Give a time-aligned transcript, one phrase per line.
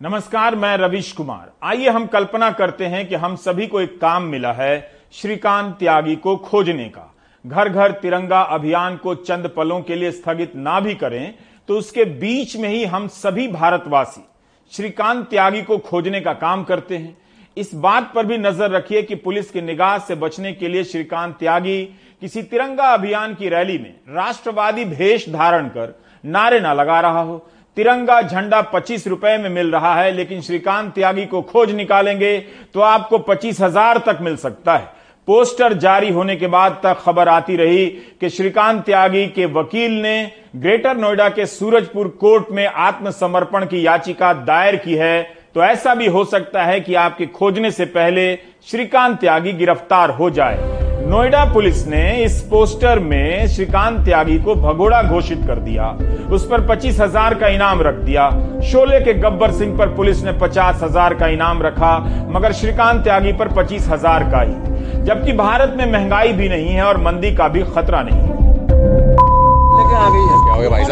[0.00, 4.22] नमस्कार, मैं रविश कुमार। आइए हम कल्पना करते हैं कि हम सभी को एक काम
[4.24, 9.94] मिला है श्रीकांत त्यागी को खोजने का। घर घर तिरंगा अभियान को चंद पलों के
[9.94, 11.34] लिए स्थगित ना भी करें
[11.68, 14.24] तो उसके बीच में ही हम सभी भारतवासी
[14.72, 17.16] श्रीकांत त्यागी को खोजने का काम करते हैं।
[17.56, 21.36] इस बात पर भी नज़र रखिए कि पुलिस की निगाह से बचने के लिए श्रीकांत
[21.38, 21.84] त्यागी
[22.22, 27.46] किसी तिरंगा अभियान की रैली में राष्ट्रवादी भेष धारण कर नारे ना लगा रहा हो।
[27.78, 32.38] तिरंगा झंडा पच्चीस रुपए में मिल रहा है, लेकिन श्रीकांत त्यागी को खोज निकालेंगे
[32.74, 34.88] तो आपको पच्चीस हज़ार तक मिल सकता है।
[35.28, 37.86] पोस्टर जारी होने के बाद तक खबर आती रही
[38.20, 40.16] कि श्रीकांत त्यागी के वकील ने
[40.56, 45.22] ग्रेटर नोएडा के सूरजपुर कोर्ट में आत्मसमर्पण की याचिका दायर की है।
[45.54, 48.34] तो ऐसा भी हो सकता है कि आपके खोजने से पहले
[48.66, 55.02] श्रीकांत त्यागी गिरफ़्तार हो जाए। नोएडा पुलिस ने इस पोस्टर में श्रीकांत त्यागी को भगोड़ा
[55.02, 55.86] घोषित कर दिया।
[56.32, 58.28] उस पर पच्चीस हज़ार का इनाम रख दिया।
[58.62, 61.96] शोले के गब्बर सिंह पर पुलिस ने पचास हज़ार का इनाम रखा
[62.30, 66.82] मगर श्रीकांत त्यागी पर पच्चीस हज़ार का ही। जबकि भारत में महँगाई भी नहीं है
[66.84, 68.26] और मंदी का भी खतरा नहीं।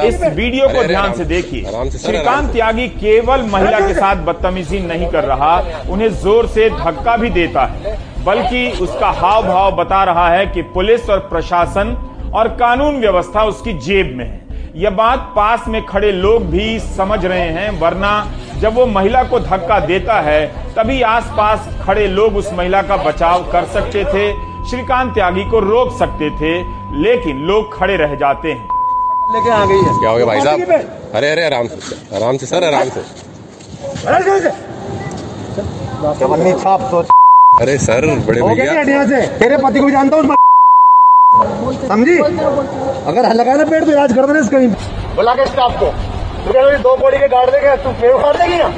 [0.08, 5.24] इस वीडियो को ध्यान से देखिए। श्रीकांत त्यागी केवल महिला के साथ बदतमीजी नहीं कर
[5.24, 5.56] रहा
[5.90, 10.62] उन्हें ज़ोर से धक्का भी देता है। बल्कि उसका हाव भाव बता रहा है कि
[10.74, 11.96] पुलिस और प्रशासन
[12.34, 14.44] और कानून व्यवस्था उसकी जेब में है।
[14.76, 18.12] यह बात पास में खड़े लोग भी समझ रहे हैं वरना
[18.60, 23.50] जब वो महिला को धक्का देता है तभी आसपास खड़े लोग उस महिला का बचाव
[23.52, 24.24] कर सकते थे
[24.70, 26.52] श्रीकांत त्यागी को रोक सकते थे
[27.02, 28.68] लेकिन लोग खड़े रह जाते हैं।
[29.32, 30.60] लेके आ गई है। क्या हो गया भाई साहब?
[31.14, 33.02] अरे अरे आराम से आराम से सर आराम से।
[36.54, 37.06] छाप सोच।
[37.62, 39.20] अरे सर बड़े भैया। से?
[39.38, 40.34] तेरे पति को भी जानता हूँ
[41.88, 42.16] समझी?
[43.10, 44.68] अगर लगाया ना पेड़ तो इलाज कर देना कहीं
[45.16, 45.86] बुला के स्टाफ को
[46.82, 48.68] दो बॉडी के गाड़ देगा तू पेड़ उखाड़ देगी ना?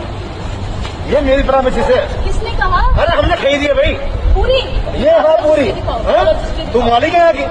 [1.11, 2.81] ये मेरी प्रामिस से। किसने कहा?
[3.03, 3.93] अरे हमने खरीदी है भाई।
[4.35, 4.59] पूरी?
[5.05, 5.69] ये हाँ पूरी।
[6.73, 7.45] तू मालिक है यहाँ की?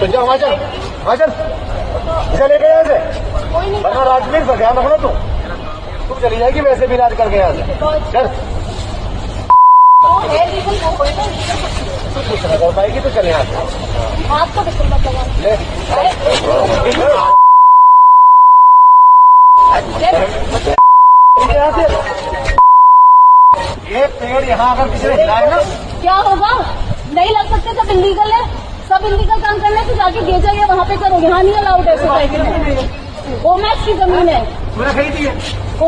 [0.00, 0.52] तो जाओ वहाँ चल।
[1.04, 1.30] वहाँ चल।
[2.38, 2.98] चले गए यहाँ से।
[3.82, 5.08] वरना राजवीर का ध्यान रखना तू।
[6.08, 7.62] तू चली जाएगी वैसे भी इलाज करके यहाँ से।
[8.12, 9.88] चल तो है लीगल वो कोई ना लीगल तू कुछ नहीं
[12.60, 13.28] कर पाएगी तो चल
[14.38, 14.62] आपको
[23.92, 25.56] ये पेड़ यहाँ अगर किसी ने हिलाए ना
[26.00, 26.50] क्या होगा?
[27.14, 28.42] नहीं लग सकते सब इलीगल है।
[28.88, 31.96] सब इलीगल काम करने से जाके गे जाइए वहाँ पे करो। यहाँ नहीं अलाउड है
[31.98, 34.40] सोसाइटी ओमैक्स की ज़मीन है।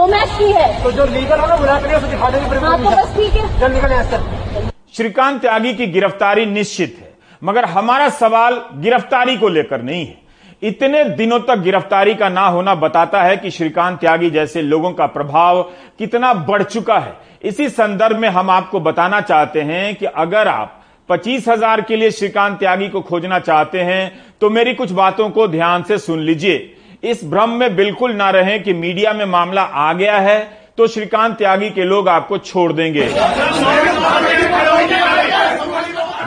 [0.01, 3.12] ओमैक्स की है। तो जो लीगल होगा बुला के उसे दिखा देगी हाँ तो बस
[3.25, 4.61] है।
[4.95, 7.11] श्रीकांत त्यागी की गिरफ्तारी निश्चित है
[7.43, 10.21] मगर हमारा सवाल गिरफ्तारी को लेकर नहीं है।
[10.63, 15.07] इतने दिनों तक गिरफ्तारी का ना होना बताता है कि श्रीकांत त्यागी जैसे लोगों का
[15.09, 15.63] प्रभाव
[15.99, 20.79] कितना बढ़ चुका है। इसी संदर्भ में हम आपको बताना चाहते हैं कि अगर आप
[21.09, 25.47] पच्चीस हज़ार के लिए श्रीकांत त्यागी को खोजना चाहते हैं तो मेरी कुछ बातों को
[25.49, 29.93] ध्यान से सुन लीजिए। इस भ्रम में बिल्कुल ना रहें कि मीडिया में मामला आ
[29.93, 30.41] गया है
[30.79, 33.09] तो श्रीकांत त्यागी के लोग आपको छोड़ देंगे।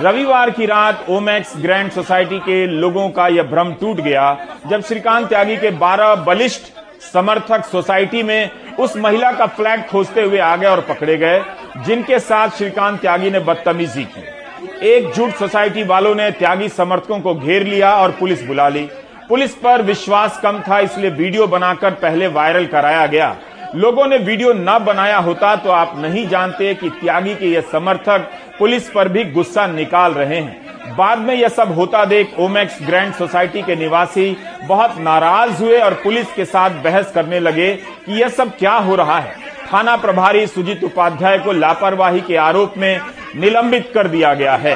[0.01, 4.25] रविवार की रात ओमैक्स ग्रैंड सोसाइटी के लोगों का यह भ्रम टूट गया।
[4.69, 6.71] जब श्रीकांत त्यागी के 12 बलिष्ठ
[7.13, 11.41] समर्थक सोसाइटी में उस महिला का फ्लैग खोजते हुए आ गए और पकड़े गए,
[11.85, 17.63] जिनके साथ श्रीकांत त्यागी ने बदतमीजी की। एकजुट सोसाइटी वालों ने त्यागी समर्थकों को घेर
[17.63, 18.87] लिया और पुलिस बुला ली।
[19.29, 23.35] पुलिस पर विश्वास कम था, इसलिए वीडियो बनाकर पहले वायरल कराया गया।
[23.75, 28.29] लोगों ने वीडियो न बनाया होता तो आप नहीं जानते कि त्यागी के ये समर्थक
[28.59, 33.13] पुलिस पर भी गुस्सा निकाल रहे हैं। बाद में यह सब होता देख ओमेक्स ग्रैंड
[33.13, 37.71] सोसाइटी के निवासी बहुत नाराज़ हुए और पुलिस के साथ बहस करने लगे
[38.05, 39.35] कि यह सब क्या हो रहा है।
[39.73, 42.99] थाना प्रभारी सुजीत उपाध्याय को लापरवाही के आरोप में
[43.35, 44.75] निलंबित कर दिया गया है।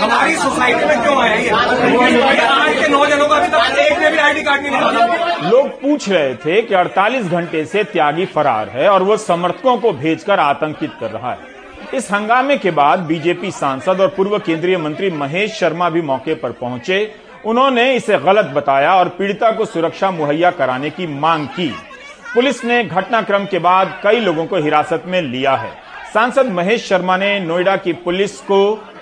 [0.00, 4.42] हमारी सोसाइटी में क्यों आया आज के नौजनों का अभी तक एक ने भी आईडी
[4.42, 9.02] कार्ड नहीं निकाला लोग पूछ रहे थे कि 48 घंटे से त्यागी फरार है और
[9.02, 11.38] वो समर्थकों को भेजकर आतंकित कर रहा है।
[11.94, 16.52] इस हंगामे के बाद बीजेपी सांसद और पूर्व केंद्रीय मंत्री महेश शर्मा भी मौके पर
[16.52, 17.14] पहुँचे।
[17.44, 21.68] उन्होंने इसे गलत बताया और पीड़िता को सुरक्षा मुहैया कराने की मांग की।
[22.34, 25.70] पुलिस ने घटनाक्रम के बाद कई लोगों को हिरासत में लिया है।
[26.14, 28.58] सांसद महेश शर्मा ने नोएडा की पुलिस को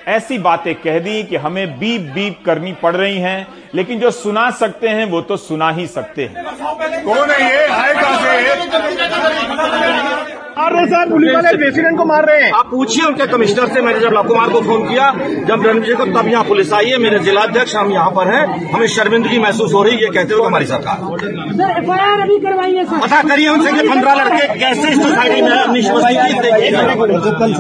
[0.09, 4.51] ऐसी बातें कह दी कि हमें बीप बीप करनी पड़ रही हैं, लेकिन जो सुना
[4.51, 6.45] सकते हैं, वो तो सुना ही सकते हैं।
[7.05, 7.67] कौन है ये?
[10.61, 13.83] मार रहे सर पुलिस वाले प्रेसिडेंट को मार रहे हैं। आप पूछिए उनके कमिश्नर से
[13.83, 15.07] मैंने जब लव कुमार को फ़ोन किया
[15.49, 18.43] जब रणजीत को तब यहाँ पुलिस आई है मेरे जिलाध्यक्ष हम यहाँ पर हैं
[18.73, 20.97] हमें शर्मिंदगी महसूस हो रही है ये कहते हुए हमारी सरकार।
[21.53, 24.99] सर एफ़ आई आर अभी करवाइए सर। पता करिए उनसे कि पंद्रह लड़के कैसे इस
[25.03, 25.51] सोसाइटी में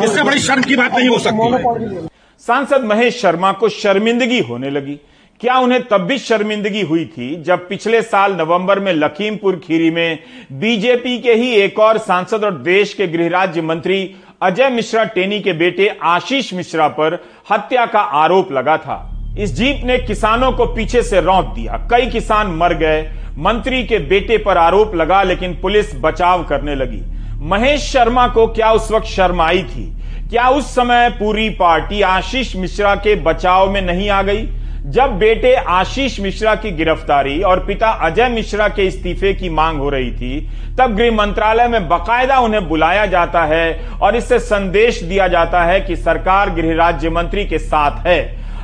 [0.04, 2.08] इससे बड़ी शर्म की बात नहीं हो सकती।
[2.42, 4.98] सांसद महेश शर्मा को शर्मिंदगी होने लगी।
[5.40, 10.18] क्या उन्हें तब भी शर्मिंदगी हुई थी जब पिछले साल नवंबर में लखीमपुर खीरी में
[10.52, 15.40] बीजेपी के ही एक और सांसद और देश के गृह राज्य मंत्री अजय मिश्रा टेनी
[15.40, 20.66] के बेटे आशीष मिश्रा पर हत्या का आरोप लगा था। इस जीप ने किसानों को
[20.66, 23.02] पीछे से रौंद दिया। कई किसान मर गए।
[23.38, 27.02] मंत्री के बेटे पर आरोप लगा, लेकिन पुलिस बचाव करने लगी।
[27.46, 29.92] महेश शर्मा को क्या उस वक्त शर्म आई थी?
[30.30, 34.48] क्या उस समय पूरी पार्टी आशीष मिश्रा के बचाव में नहीं आ गई?
[34.82, 39.88] जब बेटे आशीष मिश्रा की गिरफ्तारी और पिता अजय मिश्रा के इस्तीफे की मांग हो
[39.90, 40.40] रही थी,
[40.78, 45.80] तब गृह मंत्रालय में बकायदा उन्हें बुलाया जाता है और इससे संदेश दिया जाता है
[45.80, 48.20] कि सरकार गृह राज्य मंत्री के साथ है।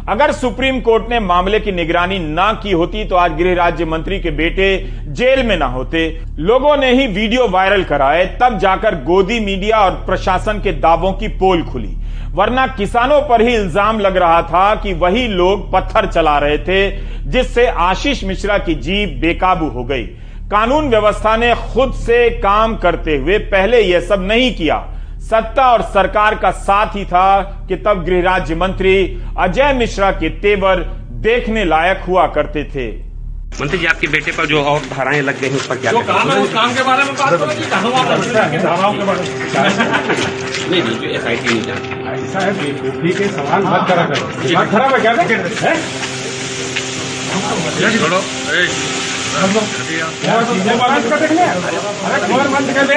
[0.09, 4.19] अगर सुप्रीम कोर्ट ने मामले की निगरानी ना की होती तो आज गृह राज्य मंत्री
[4.21, 4.77] के बेटे
[5.09, 6.09] जेल में ना होते।
[6.39, 11.29] लोगों ने ही वीडियो वायरल कराए, तब जाकर गोदी मीडिया और प्रशासन के दावों की
[11.29, 11.95] पोल खुली।
[12.37, 16.91] वरना किसानों पर ही इल्ज़ाम लग रहा था कि वही लोग पत्थर चला रहे थे,
[17.23, 20.03] जिससे आशीष मिश्रा की जीप बेकाबू हो गई।
[20.51, 24.79] कानून व्यवस्था ने खुद से काम करते हुए पहले यह सब नहीं किया।
[25.23, 28.97] सत्ता और सरकार का साथ ही था कि तब गृह राज्य मंत्री
[29.39, 30.85] अजय मिश्रा के तेवर
[31.23, 33.06] देखने लायक हुआ करते थे।
[33.61, 36.01] मंत्री जी आपके बेटे पर जो और धाराएँ लग गई हैं उस पर क्या जो
[36.09, 39.05] काम है उस काम के बारे में बात करो कि कहाँ वहाँ पर धाराओं के
[39.05, 39.29] बारे में।
[40.71, 42.67] नहीं नहीं जो एस आई टी नहीं जानती
[43.07, 45.75] है के सवाल मत करा करो। दिमाग खराब है क्या है?
[47.99, 48.69] छोड़ो। ए,
[50.21, 52.95] क्या कर देंगे अरे खबर बंद कर दे।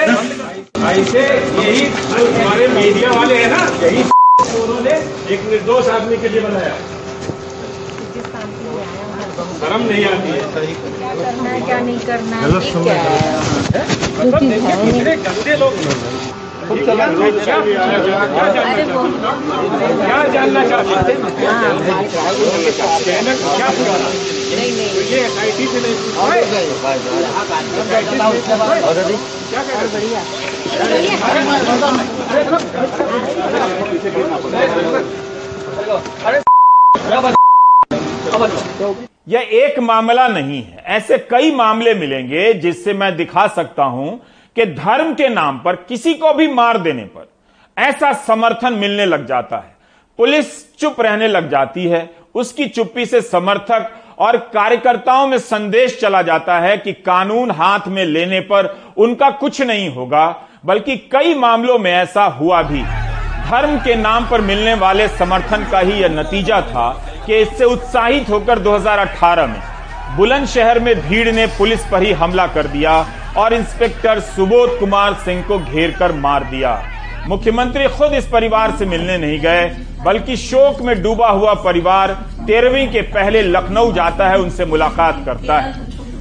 [0.91, 1.23] ऐसे
[1.63, 1.85] यही
[2.35, 4.03] हमारे मीडिया वाले हैं ना यही
[4.61, 4.91] उन्होंने
[5.33, 6.75] एक निर्दोष आदमी के लिए बनाया।
[9.69, 10.37] शर्म नहीं आती है।
[11.19, 12.45] करना है क्या नहीं करना है
[12.83, 12.99] क्या
[14.39, 15.73] नहीं इतने गंदे लोग
[16.69, 16.95] क्या
[18.69, 18.83] अरे
[19.99, 21.19] क्या जानना चाहते हैं?
[21.45, 21.69] हाँ?
[21.85, 22.25] क्या
[23.69, 23.97] पूछा
[24.49, 25.95] नहीं नहीं। ये एस आई टी से नहीं।
[29.49, 30.07] क्या कह रहे
[37.15, 37.48] हैं?
[39.27, 44.19] यह एक मामला नहीं है। ऐसे कई मामले मिलेंगे जिससे मैं दिखा सकता हूँ
[44.55, 47.27] कि धर्म के नाम पर किसी को भी मार देने पर
[47.77, 49.75] ऐसा समर्थन मिलने लग जाता है।
[50.19, 53.89] पुलिस चुप रहने लग जाती है। उसकी चुप्पी से समर्थक
[54.19, 59.61] और कार्यकर्ताओं में संदेश चला जाता है कि कानून हाथ में लेने पर उनका कुछ
[59.61, 60.27] नहीं होगा,
[60.65, 62.81] बल्कि कई मामलों में ऐसा हुआ भी
[63.49, 66.89] धर्म के नाम पर मिलने वाले समर्थन का ही यह नतीजा था
[67.25, 69.61] कि इससे उत्साहित होकर 2018 में
[70.17, 72.93] बुलंदशहर में भीड़ ने पुलिस पर ही हमला कर दिया
[73.37, 76.77] और इंस्पेक्टर सुबोध कुमार सिंह को घेर कर मार दिया।
[77.27, 79.67] मुख्यमंत्री खुद इस परिवार से मिलने नहीं गए,
[80.03, 82.11] बल्कि शोक में डूबा हुआ परिवार
[82.47, 85.73] तेरहवीं के पहले लखनऊ जाता है, उनसे मुलाकात करता है।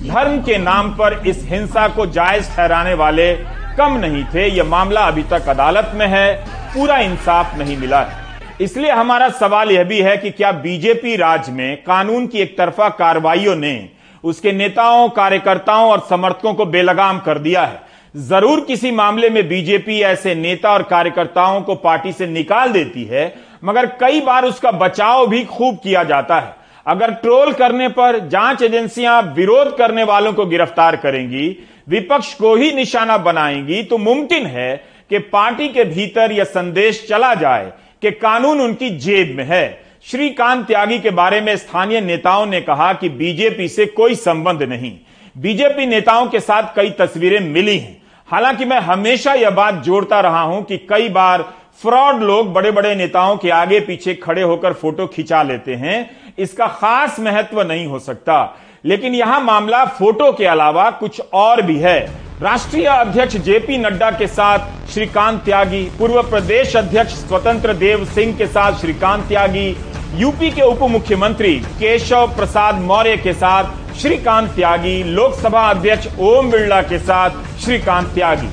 [0.09, 3.33] धर्म के नाम पर इस हिंसा को जायज़ ठहराने वाले
[3.79, 8.27] कम नहीं थे, यह मामला अभी तक अदालत में है। पूरा इंसाफ नहीं मिला है।
[8.61, 12.89] इसलिए हमारा सवाल यह भी है कि क्या बीजेपी राज में कानून की एक तरफा
[12.91, 13.89] कार्रवाइयों ने
[14.25, 17.81] उसके नेताओं, कार्यकर्ताओं और समर्थकों को बेलगाम कर दिया है?
[18.17, 23.35] ज़रूर किसी मामले में बीजेपी ऐसे नेता और कार्यकर्ताओं को पार्टी से निकाल देती है,
[23.65, 26.55] मगर कई बार उसका बचाव भी खूब किया जाता है।
[26.87, 31.49] अगर ट्रोल करने पर जाँच एजेंसियाँ विरोध करने वालों को गिरफ़्तार करेंगी,
[31.89, 34.75] विपक्ष को ही निशाना बनाएँगी तो मुमकिन है
[35.11, 37.73] कि पार्टी के भीतर यह संदेश चला जाए
[38.03, 42.93] कि कानून उनकी जेब में है। श्रीकांत त्यागी के बारे में स्थानीय नेताओं ने कहा
[42.93, 44.93] कि बीजेपी से कोई संबंध नहीं।
[45.39, 50.41] बीजेपी नेताओं के साथ कई तस्वीरें मिली हैं। हालाँकि मैं हमेशा यह बात जोड़ता रहा
[50.41, 51.43] हूँ कि कई बार
[51.83, 56.67] फ्रॉड लोग बड़े बड़े नेताओं के आगे पीछे खड़े होकर फ़ोटो खिंचा लेते हैं। इसका
[56.67, 62.28] खास महत्व नहीं हो सकता। लेकिन यहाँ मामला फ़ोटो के अलावा कुछ और भी है।
[62.43, 68.47] राष्ट्रीय अध्यक्ष जेपी नड्डा के साथ श्रीकांत त्यागी, पूर्व प्रदेश अध्यक्ष स्वतंत्र देव सिंह के
[68.47, 69.77] साथ श्रीकांत त्यागी,
[70.15, 76.81] यूपी के उप मुख्यमंत्री केशव प्रसाद मौर्य के साथ श्रीकांत त्यागी, लोकसभा अध्यक्ष ओम बिरला
[76.83, 77.31] के साथ
[77.65, 78.47] श्रीकांत त्यागी।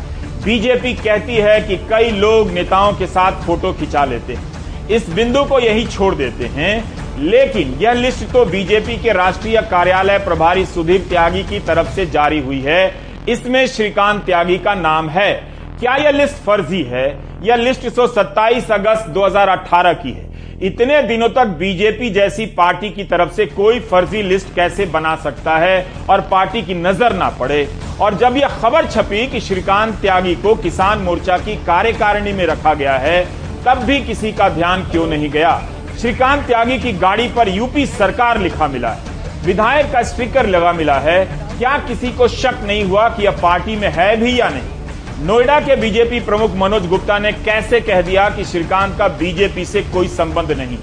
[0.44, 5.44] बीजेपी कहती है कि कई लोग नेताओं के साथ फ़ोटो खिंचा लेते हैं। इस बिंदु
[5.44, 11.06] को यही छोड़ देते हैं। लेकिन यह लिस्ट तो बीजेपी के राष्ट्रीय कार्यालय प्रभारी सुधीर
[11.10, 15.34] त्यागी की तरफ़ से जारी हुई है। इसमें श्रीकांत त्यागी का नाम है।
[15.80, 17.20] क्या यह लिस्ट फर्जी है?
[17.44, 20.26] यह लिस्ट 127 अगस्त 2018 की है।
[20.62, 25.58] इतने दिनों तक बीजेपी जैसी पार्टी की तरफ़ से कोई फर्जी लिस्ट कैसे बना सकता
[25.58, 27.68] है और पार्टी की नज़र ना पड़े?
[28.02, 32.74] और जब यह खबर छपी कि श्रीकांत त्यागी को किसान मोर्चा की कार्यकारिणी में रखा
[32.74, 33.26] गया है,
[33.66, 35.62] तब भी किसी का ध्यान क्यों नहीं गया?
[36.02, 39.00] श्रीकांत त्यागी की गाड़ी पर यूपी सरकार लिखा मिला है।
[39.46, 43.76] विधायक का स्टिकर लगा मिला है। क्या किसी को शक नहीं हुआ कि यह पार्टी
[43.76, 45.26] में है भी या नहीं?
[45.26, 49.82] नोएडा के बीजेपी प्रमुख मनोज गुप्ता ने कैसे कह दिया कि श्रीकांत का बीजेपी से
[49.84, 50.78] कोई संबंध नहीं?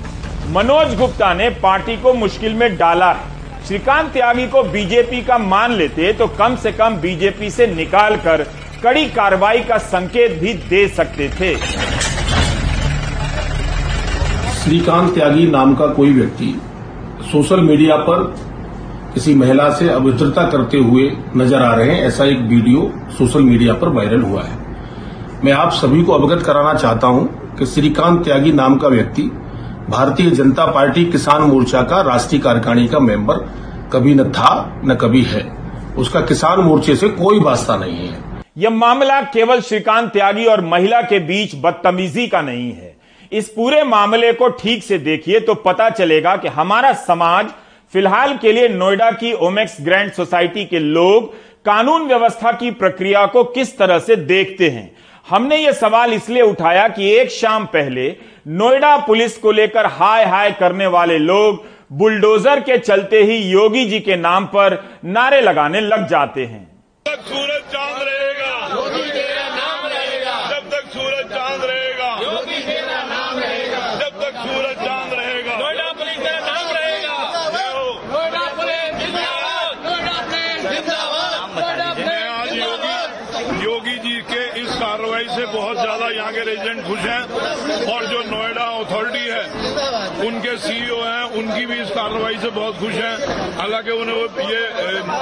[0.49, 3.31] मनोज गुप्ता ने पार्टी को मुश्किल में डाला है।
[3.67, 8.43] श्रीकांत त्यागी को बीजेपी का मान लेते तो कम से कम बीजेपी से निकाल कर
[8.85, 11.55] कड़ी कार्रवाई का संकेत भी दे सकते थे।
[14.55, 16.55] श्रीकांत त्यागी नाम का कोई व्यक्ति
[17.23, 18.25] सोशल मीडिया पर
[19.15, 23.75] किसी महिला से अभद्रता करते हुए नज़र आ रहे हैं, ऐसा एक वीडियो सोशल मीडिया
[23.75, 24.61] पर वायरल हुआ है।
[25.45, 29.23] मैं आप सभी को अवगत कराना चाहता हूँ कि श्रीकांत त्यागी नाम का व्यक्ति,
[29.91, 33.39] भारतीय जनता पार्टी किसान मोर्चा का राष्ट्रीय कार्यकारिणी का मेंबर
[33.93, 35.43] कभी न था, न कभी है।
[35.99, 38.21] उसका किसान मोर्चे से कोई वास्ता नहीं है।
[38.59, 42.97] यह मामला केवल श्रीकांत त्यागी और महिला के बीच बदतमीजी का नहीं है।
[43.33, 47.47] इस पूरे मामले को ठीक से देखिए तो पता चलेगा कि हमारा समाज
[47.93, 51.33] फ़िलहाल के लिए नोएडा की ओमेक्स ग्रैंड सोसाइटी के लोग
[51.67, 54.91] कानून व्यवस्था की प्रक्रिया को किस तरह से देखते हैं?
[55.29, 58.07] हमने ये सवाल इसलिए उठाया कि एक शाम पहले
[58.61, 61.65] नोएडा पुलिस को लेकर हाय हाय करने वाले लोग
[61.99, 66.67] बुलडोजर के चलते ही योगी जी के नाम पर नारे लगाने लग जाते हैं।
[67.07, 73.39] सूरज चाँद रहेगा योगी तेरा नाम रहेगा जब तक सूरज चाँद रहेगा योगी तेरा नाम
[73.39, 77.17] रहेगा जब तक सूरज चाँद रहेगा नोएडा पुलिस तेरा नाम रहेगा
[78.13, 80.63] नोएडा पुलिस जिंदाबाद नोएडा पुलिस
[81.53, 82.97] जिंदाबाद मैं आज योगी
[83.63, 87.23] योगी जी के इस कार्रवाई से बहुत ज़्यादा यहाँ के रेजिडेंट खुश हैं
[87.95, 89.45] और जो नोएडा अथॉरिटी है
[90.27, 93.17] उनके सीईओ हैं उनकी भी इस कार्रवाई से बहुत खुश हैं।
[93.59, 94.63] हालाँकि उन्हें वो ये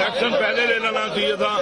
[0.07, 1.53] एक्शन पहले ले लेना चाहिए था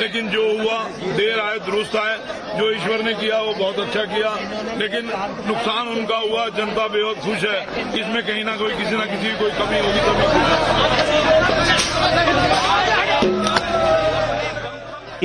[0.00, 0.78] लेकिन जो हुआ
[1.16, 2.16] देर आए दुरुस्त आए
[2.58, 4.30] जो ईश्वर ने किया वो बहुत अच्छा किया।
[4.78, 5.02] लेकिन
[5.46, 7.60] नुकसान उनका हुआ जनता बेहद खुश है।
[8.00, 10.26] इसमें कहीं ना कोई किसी ना किसी की कोई कमी होगी तभी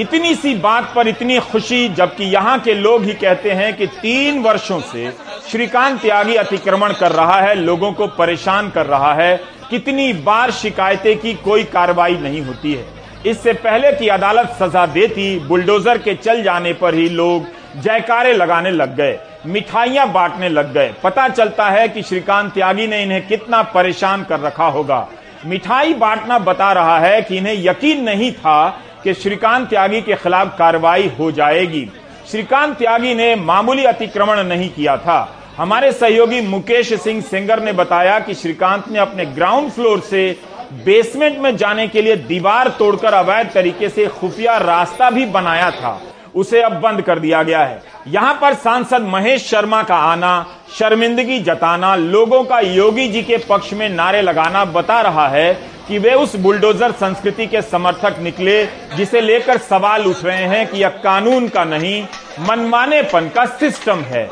[0.02, 4.42] इतनी सी बात पर इतनी खुशी, जबकि यहाँ के लोग ही कहते हैं कि तीन
[4.42, 5.12] वर्षों से
[5.52, 9.36] श्रीकांत त्यागी अतिक्रमण कर रहा है, लोगों को परेशान कर रहा है।
[9.70, 12.86] कितनी बार शिकायतें की कोई कार्रवाई नहीं होती है।
[13.26, 18.72] इससे पहले की अदालत सजा देती, बुलडोजर के चल जाने पर ही लोग जयकारे लगाने
[18.72, 23.62] लग गए, मिठाइयाँ बांटने लग गए। पता चलता है कि श्रीकांत त्यागी ने इन्हें कितना
[23.74, 25.08] परेशान कर रखा होगा।
[25.46, 30.58] मिठाई बांटना बता रहा है कि इन्हें यकीन नहीं था कि श्रीकांत त्यागी के खिलाफ
[30.58, 31.90] कार्रवाई हो जाएगी।
[32.32, 38.20] श्रीकांत त्यागी ने मामूली अतिक्रमण नहीं किया था। हमारे सहयोगी मुकेश सिंह सेंगर ने बताया
[38.20, 40.40] कि श्रीकांत ने अपने ग्राउंड फ्लोर से
[40.86, 46.02] बेसमेंट में जाने के लिए दीवार तोड़कर अवैध तरीके से खुफिया रास्ता भी बनाया था।
[46.36, 50.46] उसे अब बंद कर दिया गया है। यहाँ पर सांसद महेश शर्मा का आना,
[50.80, 55.54] शर्मिंदगी जताना, लोगों का योगी जी के पक्ष में नारे लगाना बता रहा है
[55.92, 58.54] कि वे उस बुलडोजर संस्कृति के समर्थक निकले,
[58.98, 62.04] जिसे लेकर सवाल उठ रहे हैं कि यह कानून का नहीं,
[62.40, 64.24] मनमानेपन का सिस्टम है।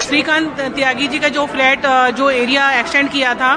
[0.00, 1.86] श्रीकांत त्यागी जी का जो फ्लैट
[2.16, 3.54] जो एरिया एक्सटेंड किया था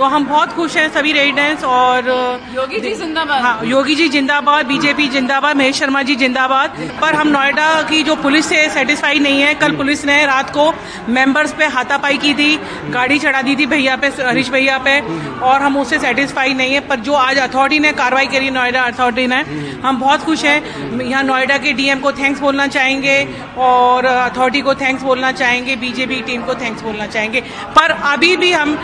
[0.00, 2.06] तो हम बहुत खुश हैं सभी रेजिडेंट्स और
[2.50, 7.28] योगी जी जिंदाबाद। हाँ योगी जी जिंदाबाद बीजेपी जिंदाबाद महेश शर्मा जी जिंदाबाद। पर हम
[7.28, 10.72] नोएडा की जो पुलिस से सेटिस्फाई नहीं है कल पुलिस ने रात को
[11.08, 12.56] मेंबर्स पे हाथापाई की थी
[12.92, 14.98] गाड़ी चढ़ा दी थी भैया पे हरीश भैया पे
[15.42, 19.26] और हम उससे सेटिस्फाई नहीं है। पर जो आज अथॉरिटी ने कार्रवाई करी नोएडा अथॉरिटी
[19.26, 19.42] ने
[19.82, 23.18] हम बहुत खुश हैं। यहाँ नोएडा के डीएम को थैंक्स बोलना चाहेंगे
[23.58, 27.40] और अथॉरिटी को थैंक्स बोलना चाहेंगे बीजेपी टीम को थैंक्स बोलना चाहेंगे।
[27.76, 28.76] पर अभी भी हम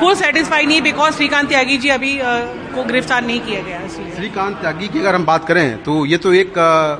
[0.00, 2.12] फुल सेटिस्फाई नहीं बिकॉज़ श्रीकांत त्यागी जी अभी
[2.74, 6.16] को गिरफ़्तार नहीं किया गया इसलिए। श्रीकांत त्यागी की अगर हम बात करें तो ये
[6.18, 6.52] तो एक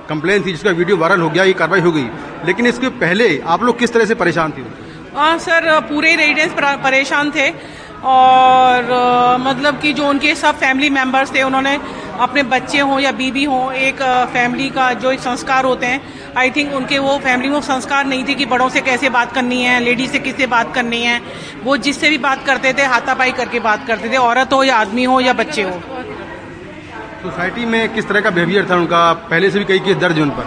[0.08, 2.08] कंप्लेन थी जिसका वीडियो वायरल हो गया ये कार्रवाई हो गई।
[2.46, 4.62] लेकिन इसके पहले आप लोग किस तरह से परेशान थे?
[5.16, 7.48] हाँ सर पूरे रेजिडेंट्स परेशान थे।
[8.00, 11.78] और आ, मतलब कि जो उनके सब फैमिली मेंबर्स थे उन्होंने
[12.20, 14.02] अपने बच्चे हों या बीबी हों एक
[14.32, 16.00] फैमिली का जो एक संस्कार होते हैं
[16.36, 19.62] आई थिंक उनके वो फैमिली में संस्कार नहीं थे कि बड़ों से कैसे बात करनी
[19.62, 21.20] है लेडीज़ से किससे बात करनी है।
[21.64, 25.04] वो जिससे भी बात करते थे हाथापाई करके बात करते थे औरत हो या आदमी
[25.04, 25.80] हो या बच्चे हो।
[27.22, 29.12] सोसाइटी में किस तरह का बिहेवियर था उनका?
[29.30, 30.46] पहले से भी कई केस दर्ज उन पर।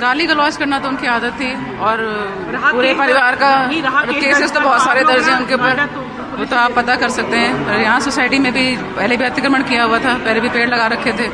[0.00, 2.00] गाली गलौज करना तो उनकी आदत थी और
[2.52, 3.50] पूरे परिवार का
[4.04, 5.84] केसेस तो बहुत सारे दर्ज हैं उनके ऊपर।
[6.38, 9.62] वो तो आप पता कर सकते हैं। और यहाँ सोसाइटी में भी पहले भी अतिक्रमण
[9.64, 11.28] किया हुआ था पहले भी पेड़ लगा रखे थे।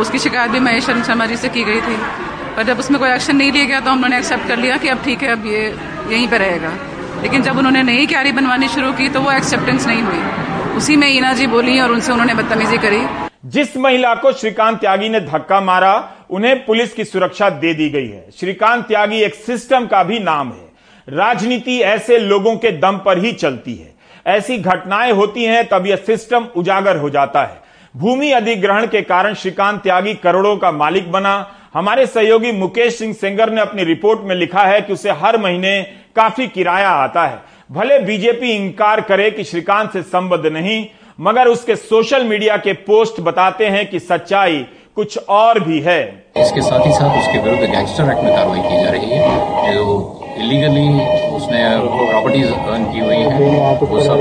[0.00, 1.96] उसकी शिकायत भी महेश शर्मा जी से की गई थी।
[2.56, 4.98] पर जब उसमें कोई एक्शन नहीं लिया गया तो लोगों एक्सेप्ट कर लिया कि अब
[5.04, 5.76] ठीक है, अब ये,
[6.08, 6.72] यहीं पे रहेगा।
[7.22, 10.18] लेकिन जब उन्होंने नई क्यारी बनवानी शुरू की तो वो एक्सेप्टेंस नहीं हुई।
[10.76, 13.06] उसी में ईना जी बोली और उनसे उन्होंने बदतमीजी करी।
[13.44, 18.08] जिस महिला को श्रीकांत त्यागी ने धक्का मारा, उन्हें पुलिस की सुरक्षा दे दी गई
[18.08, 20.66] है। श्रीकांत त्यागी एक सिस्टम का भी नाम है।
[21.08, 23.94] राजनीति ऐसे लोगों के दम पर ही चलती है।
[24.26, 27.60] ऐसी घटनाएँ होती हैं, तब यह सिस्टम उजागर हो जाता है।
[27.96, 33.50] भूमि अधिग्रहण के कारण श्रीकांत त्यागी करोड़ों का मालिक बना हमारे सहयोगी मुकेश सिंह सेंगर
[33.50, 35.82] ने अपनी रिपोर्ट में लिखा है कि उसे हर महीने
[36.16, 37.38] काफ़ी किराया आता है।
[37.72, 40.86] भले बीजेपी इंकार करे कि श्रीकांत से संबद्ध नहीं
[41.20, 44.64] मगर उसके सोशल मीडिया के पोस्ट बताते हैं कि सच्चाई
[44.96, 46.00] कुछ और भी है।
[46.36, 50.24] इसके साथ ही साथ उसके विरुद्ध गैंगस्टर एक्ट में कार्रवाई की जा रही है जो
[50.38, 50.88] इलीगली
[51.36, 51.62] उसने
[52.10, 54.18] प्रॉपर्टीज़ अर्न की हुई है वो सब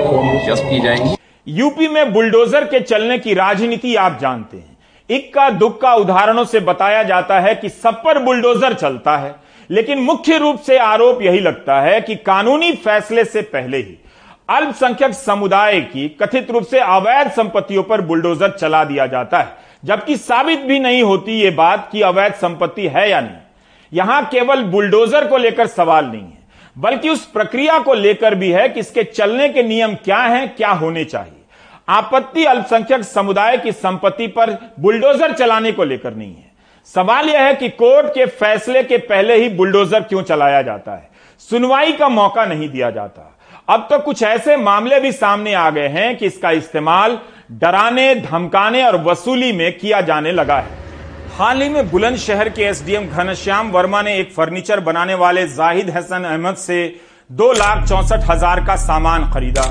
[0.47, 4.74] जब्त की जाएँगी। यूपी में बुलडोजर के चलने की राजनीति आप जानते हैं।
[5.09, 9.35] इक्का दुक्का उदाहरणों से बताया जाता है कि सब पर बुलडोजर चलता है,
[9.69, 13.97] लेकिन मुख्य रूप से आरोप यही लगता है कि कानूनी फैसले से पहले ही
[14.49, 20.17] अल्पसंख्यक समुदाय की कथित रूप से अवैध संपत्तियों पर बुलडोजर चला दिया जाता है। जबकि
[20.17, 23.37] साबित भी नहीं होती ये बात कि अवैध संपत्ति है या नहीं।
[23.91, 26.37] यहाँ केवल बुलडोजर को लेकर सवाल नहीं है,
[26.75, 30.71] बल्कि उस प्रक्रिया को लेकर भी है कि इसके चलने के नियम क्या हैं, क्या
[30.71, 31.34] होने चाहिए।
[31.87, 36.53] आपत्ति अल्पसंख्यक समुदाय की संपत्ति पर बुलडोजर चलाने को लेकर नहीं है।
[36.89, 41.09] सवाल यह है कि कोर्ट के फैसले के पहले ही बुलडोजर क्यों चलाया जाता है?
[41.41, 43.31] सुनवाई का मौका नहीं दिया जाता।
[43.69, 47.19] अब तो कुछ ऐसे मामले भी सामने आ गए हैं कि इसका इस्तेमाल
[47.53, 50.83] डराने, धमकाने और वसूली में किया जाने लगा है।
[51.37, 56.23] हाल ही में बुलंदशहर के एसडीएम घनश्याम वर्मा ने एक फर्नीचर बनाने वाले जाहिद हसन
[56.23, 56.83] अहमद से
[57.29, 59.63] दो लाख चौसठ हज़ार का सामान खरीदा।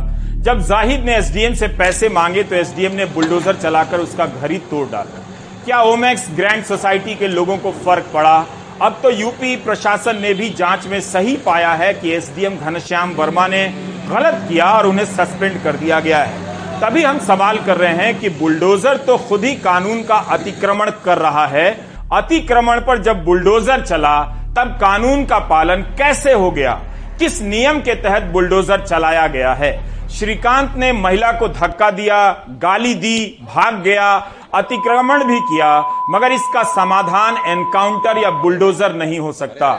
[0.44, 4.58] जब जाहिद ने एसडीएम से पैसे मांगे तो एसडीएम ने बुलडोजर चलाकर उसका घर ही
[4.70, 5.20] तोड़ डाला।
[5.64, 8.34] क्या ओमैक्स ग्रैंड सोसाइटी के लोगों को फ़र्क पड़ा?
[8.82, 13.46] अब तो यूपी प्रशासन ने भी जाँच में सही पाया है कि एसडीएम घनश्याम वर्मा
[13.46, 13.66] ने
[14.08, 18.18] गलत किया और उन्हें सस्पेंड कर दिया गया है। तभी हम सवाल कर रहे हैं
[18.20, 21.70] कि बुलडोजर तो खुद ही कानून का अतिक्रमण कर रहा है।
[22.12, 24.20] अतिक्रमण पर जब बुलडोजर चला,
[24.58, 26.80] तब कानून का पालन कैसे हो गया?
[27.18, 29.93] किस नियम के तहत बुलडोजर चलाया गया है?
[30.14, 32.18] श्रीकांत ने महिला को धक्का दिया
[32.62, 34.08] गाली दी भाग गया
[34.54, 35.70] अतिक्रमण भी किया
[36.10, 39.70] मगर इसका समाधान एनकाउंटर या बुलडोजर नहीं हो सकता।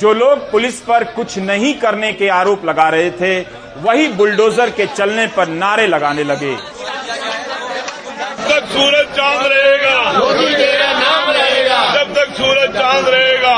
[0.00, 3.34] जो लोग पुलिस पर कुछ नहीं करने के आरोप लगा रहे थे
[3.82, 6.54] वही बुलडोजर के चलने पर नारे लगाने लगे।
[8.48, 9.94] तक सूरज चाँद रहेगा
[11.02, 13.54] नाम रहेगा। जब तक सूरज चाँद रहेगा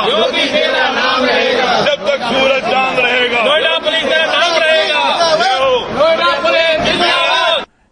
[0.93, 4.74] नाम रहेगा। जब तक सूरज चाँद रहेगा। नोएडा पुलिस तेरा नाम रहेगा।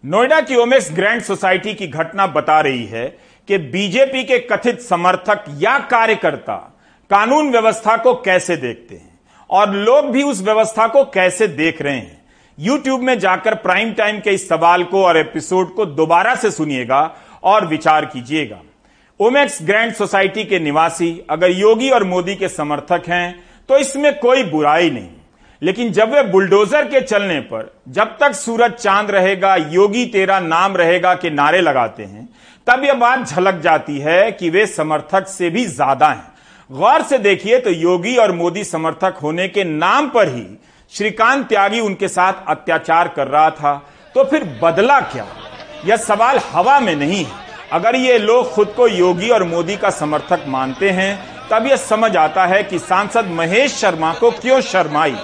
[0.05, 3.05] नोएडा की ओमेक्स ग्रैंड सोसाइटी की घटना बता रही है
[3.47, 6.55] कि बीजेपी के कथित समर्थक या कार्यकर्ता
[7.11, 11.95] कानून व्यवस्था को कैसे देखते हैं और लोग भी उस व्यवस्था को कैसे देख रहे
[11.95, 12.21] हैं।
[12.57, 17.01] यूट्यूब में जाकर प्राइम टाइम के इस सवाल को और एपिसोड को दोबारा से सुनिएगा
[17.43, 18.59] और विचार कीजिएगा।
[19.19, 24.43] ओमेक्स ग्रैंड सोसाइटी के निवासी अगर योगी और मोदी के समर्थक हैं तो इसमें कोई
[24.43, 25.09] बुराई नहीं।
[25.63, 30.77] लेकिन जब वे बुलडोजर के चलने पर, जब तक सूरज चाँद रहेगा, योगी तेरा नाम
[30.77, 32.29] रहेगा के नारे लगाते हैं,
[32.67, 36.33] तब यह बात झलक जाती है कि वे समर्थक से भी ज़्यादा हैं।
[36.69, 40.45] गौर से देखिए तो योगी और मोदी समर्थक होने के नाम पर ही
[40.93, 43.75] श्रीकांत त्यागी उनके साथ अत्याचार कर रहा था।
[44.15, 45.25] तो फिर बदला क्या?
[45.85, 47.31] यह सवाल हवा में नहीं है।
[47.71, 52.15] अगर ये लोग खुद को योगी और मोदी का समर्थक मानते हैं, तब यह समझ
[52.17, 55.15] आता है कि सांसद महेश शर्मा को क्यों शर्माई?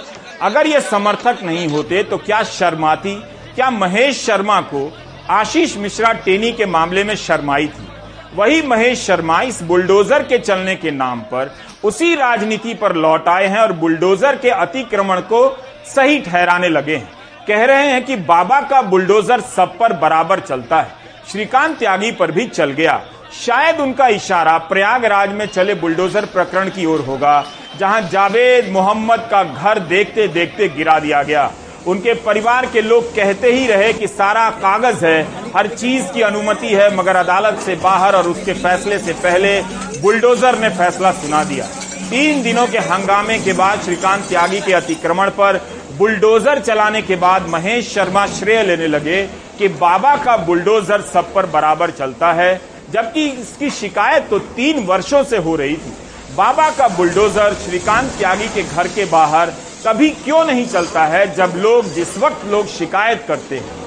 [0.42, 3.14] अगर ये समर्थक नहीं होते तो क्या शर्माती,
[3.54, 4.90] क्या महेश शर्मा को
[5.30, 7.86] आशीष मिश्रा टेनी के मामले में शर्माई थी?
[8.34, 13.46] वही महेश शर्मा इस बुलडोजर के चलने के नाम पर उसी राजनीति पर लौट आए
[13.46, 15.46] हैं और बुलडोजर के अतिक्रमण को
[15.86, 17.10] सही ठहराने लगे हैं।
[17.48, 20.94] कह रहे हैं कि बाबा का बुलडोजर सब पर बराबर चलता है।
[21.32, 23.00] श्रीकांत त्यागी पर भी चल गया।
[23.36, 27.40] शायद उनका इशारा प्रयागराज में चले बुलडोजर प्रकरण की ओर होगा।
[27.80, 31.50] जहाँ जावेद मोहम्मद का घर देखते देखते गिरा दिया गया।
[31.86, 35.22] उनके परिवार के लोग कहते ही रहे कि सारा कागज़ है,
[35.56, 39.60] हर चीज़ की अनुमति है, मगर अदालत से बाहर और उसके फैसले से पहले
[40.02, 41.64] बुलडोजर ने फैसला सुना दिया।
[42.10, 45.60] तीन दिनों के हंगामे के बाद श्रीकांत त्यागी के अतिक्रमण पर
[45.98, 49.22] बुलडोजर चलाने के बाद महेश शर्मा श्रेय लेने लगे
[49.58, 55.24] कि बाबा का बुलडोजर सब पर बराबर चलता है, जबकि इसकी शिकायत तो तीन वर्षों
[55.24, 55.96] से हो रही थी।
[56.36, 59.50] बाबा का बुलडोजर श्रीकांत त्यागी के घर के बाहर
[59.86, 63.78] कभी क्यों नहीं चलता है जब लोग, जिस वक्त लोग शिकायत करते हैं?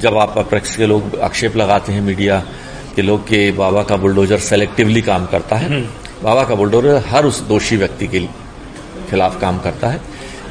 [0.00, 2.42] जब आप अप्रक्ष के लोग आक्षेप लगाते हैं मीडिया
[2.96, 5.80] के लोग के बाबा का बुलडोजर सेलेक्टिवली काम करता है,
[6.22, 8.20] बाबा का बुलडोजर हर उस दोषी व्यक्ति के
[9.10, 10.00] खिलाफ काम करता है,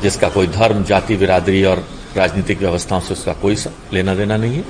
[0.02, 1.86] जिसका कोई धर्म, जाति, बिरादरी और
[2.18, 3.56] राजनीतिक व्यवस्थाओं से उसका कोई
[3.94, 4.64] लेना देना नहीं है।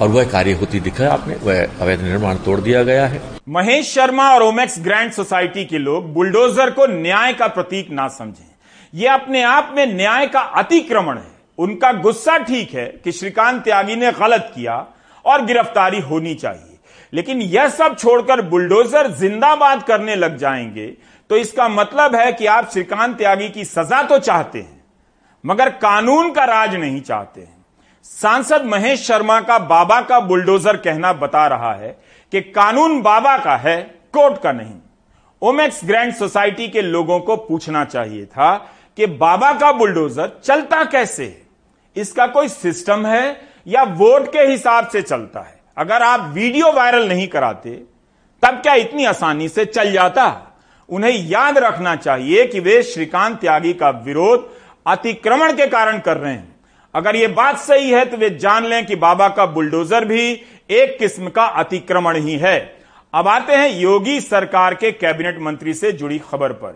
[0.00, 4.28] और वह कार्य होती दिखा आपने, वह अवैध निर्माण तोड़ दिया गया है। महेश शर्मा
[4.34, 8.46] और ओमेक्स ग्रैंड सोसाइटी के लोग बुलडोजर को न्याय का प्रतीक ना समझें।
[8.94, 13.96] यह अपने आप में न्याय का अतिक्रमण है। उनका गुस्सा ठीक है कि श्रीकांत त्यागी
[13.96, 14.86] ने गलत किया
[15.24, 16.78] और गिरफ्तारी होनी चाहिए।
[17.12, 20.86] लेकिन यह सब छोड़कर बुलडोजर जिंदाबाद करने लग जाएँगे
[21.30, 24.77] तो इसका मतलब है कि आप श्रीकांत त्यागी की सजा तो चाहते हैं।
[25.46, 27.66] मगर कानून का राज नहीं चाहते हैं।
[28.02, 31.98] सांसद महेश शर्मा का बाबा का बुलडोजर कहना बता रहा है
[32.32, 34.74] कि कानून बाबा का है, कोर्ट का नहीं।
[35.42, 38.56] ओमेक्स ग्रैंड सोसाइटी के लोगों को पूछना चाहिए था
[38.96, 41.42] कि बाबा का बुलडोजर चलता कैसे है?
[41.96, 45.60] इसका कोई सिस्टम है या वोट के हिसाब से चलता है?
[45.76, 47.70] अगर आप वीडियो वायरल नहीं कराते,
[48.42, 50.44] तब क्या इतनी आसानी से चल जाता?
[50.88, 54.57] उन्हें याद रखना चाहिए कि वे श्रीकांत त्यागी का विरोध
[54.88, 56.56] अतिक्रमण के कारण कर रहे हैं।
[56.94, 60.28] अगर ये बात सही है तो वे जान लें कि बाबा का बुलडोजर भी
[60.70, 62.58] एक किस्म का अतिक्रमण ही है।
[63.14, 66.70] अब आते हैं योगी सरकार के कैबिनेट मंत्री से जुड़ी खबर पर।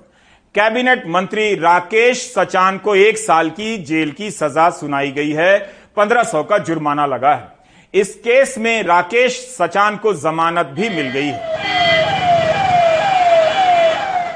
[0.54, 5.58] कैबिनेट मंत्री राकेश सचान को एक साल की जेल की सजा सुनाई गई है।
[5.96, 7.48] पंद्रह सौ का जुर्माना लगा है।
[7.94, 11.61] इस केस में राकेश सचान को जमानत भी मिल गई है।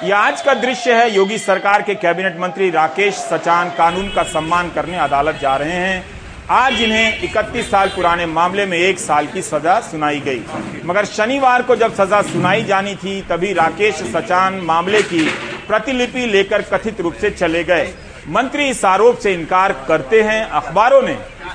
[0.05, 4.71] यह आज का दृश्य है, योगी सरकार के कैबिनेट मंत्री राकेश सचान कानून का सम्मान
[4.71, 6.05] करने अदालत जा रहे हैं।
[6.51, 10.43] आज इन्हें 31 साल पुराने मामले में एक साल की सजा सुनाई गई।
[10.85, 15.29] मगर शनिवार को जब सजा सुनाई जानी थी, तभी राकेश सचान मामले की
[15.69, 17.93] प्रतिलिपि लेकर कथित रूप से चले गए।
[18.29, 21.13] मंत्री इस आरोप से इनकार करते हैं। अखबारों ने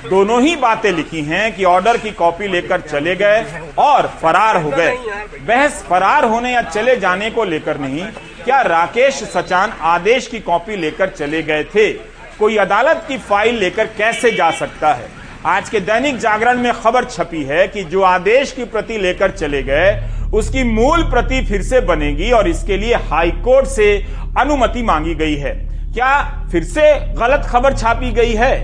[0.08, 3.44] दोनों ही बातें लिखी हैं कि ऑर्डर की कॉपी लेकर चले गए
[3.78, 4.94] और फरार हो गए।
[5.38, 8.04] बहस फरार होने या चले जाने को लेकर नहीं,
[8.44, 11.92] क्या राकेश सचान आदेश की कॉपी लेकर चले गए थे?
[12.38, 15.08] कोई अदालत की फ़ाइल लेकर कैसे जा सकता है?
[15.46, 19.62] आज के दैनिक जागरण में खबर छपी है कि जो आदेश की प्रति लेकर चले
[19.62, 19.92] गए,
[20.34, 23.94] उसकी मूल प्रति फिर से बनेगी और इसके लिए हाईकोर्ट से
[24.38, 25.54] अनुमति मांगी गई है।
[25.94, 26.82] क्या फिर से
[27.14, 28.54] गलत खबर छापी गई है?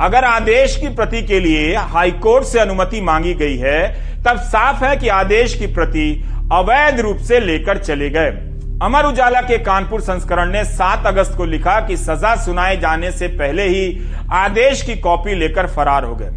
[0.00, 3.82] अगर आदेश की प्रति के लिए हाईकोर्ट से अनुमति मांगी गई है,
[4.22, 8.30] तब साफ़ है कि आदेश की प्रति अवैध रूप से लेकर चले गए।
[8.82, 13.28] अमर उजाला के कानपुर संस्करण ने 7 अगस्त को लिखा कि सजा सुनाए जाने से
[13.28, 14.00] पहले ही
[14.32, 16.30] आदेश की कॉपी लेकर फरार हो गए।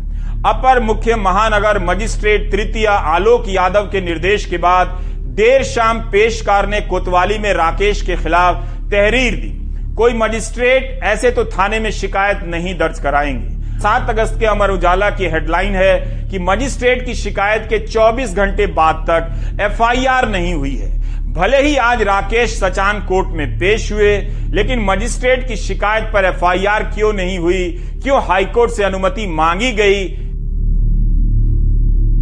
[0.46, 4.88] अपर मुख्य महानगर मजिस्ट्रेट तृतीय आलोक यादव के निर्देश के बाद
[5.36, 9.55] देर शाम पेशकार ने कोतवाली में राकेश के खिलाफ तहरीर दी।
[9.98, 15.10] कोई मजिस्ट्रेट ऐसे तो थाने में शिकायत नहीं दर्ज कराएँगे। सात अगस्त के अमर उजाला
[15.10, 16.00] की हेडलाइन है
[16.32, 21.00] कि मजिस्ट्रेट की शिकायत के 24 घंटे बाद तक एफआईआर नहीं हुई है।
[21.34, 24.18] भले ही आज राकेश सचान कोर्ट में पेश हुए,
[24.50, 27.70] लेकिन मजिस्ट्रेट की शिकायत पर एफआईआर क्यों नहीं हुई,
[28.04, 30.04] क्यों हाईकोर्ट से अनुमति मांगी गई?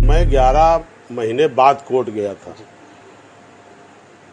[0.07, 0.81] मैं 11
[1.11, 2.55] महीने बाद कोर्ट गया था।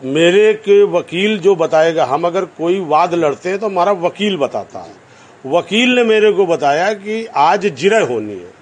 [0.00, 4.78] मेरे के वकील जो बताएगा, हम अगर कोई वाद लड़ते हैं तो हमारा वकील बताता
[4.78, 4.94] है।
[5.46, 8.52] वकील ने मेरे को बताया कि आज जिरह होनी है।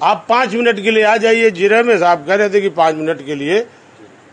[0.00, 2.94] आप पाँच मिनट के लिए आ जाइए, जिरह में साहब कह रहे थे कि पाँच
[2.94, 3.64] मिनट के लिए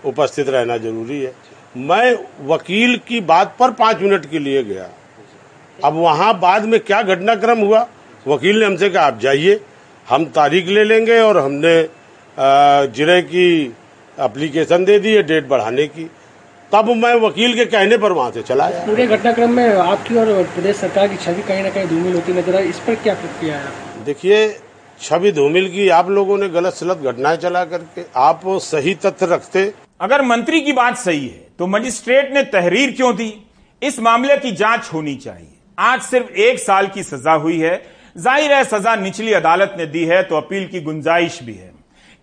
[0.06, 1.34] उपस्थित रहना ज़रूरी है।
[1.78, 2.14] मैं
[2.48, 4.90] वकील की बात पर पाँच मिनट के लिए गया।
[5.80, 7.88] अब वहाँ बाद में क्या घटनाक्रम हुआ?
[8.28, 9.60] वकील ने हमसे कहा, आप जाइए,
[10.08, 11.82] हम तारीख ले लेंगे और हमने
[12.90, 13.76] जिरह की
[14.22, 16.10] एप्लीकेशन दे दी है डेट बढ़ाने की।
[16.72, 20.76] तब मैं वकील के कहने पर वहाँ से चला पूरे घटनाक्रम में आपकी और प्रदेश
[20.78, 24.04] सरकार की छवि कहीं ना कहीं धूमिल होती नज़र आई। इस पर क्या प्रतिक्रिया है
[24.06, 24.48] देखिए
[25.00, 29.72] छवि धूमिल की आप लोगों ने गलत सलत घटनाएँ चला करके आप सही तथ्य रखते।
[30.02, 33.34] अगर मंत्री की बात सही है तो मजिस्ट्रेट ने तहरीर क्यों दी?
[33.82, 37.82] इस मामले की जाँच होनी चाहिए। आज सिर्फ़ एक साल की सजा हुई है।
[38.16, 41.69] ज़ाहिर है सजा निचली अदालत ने दी है तो अपील की गुंजाइश भी है।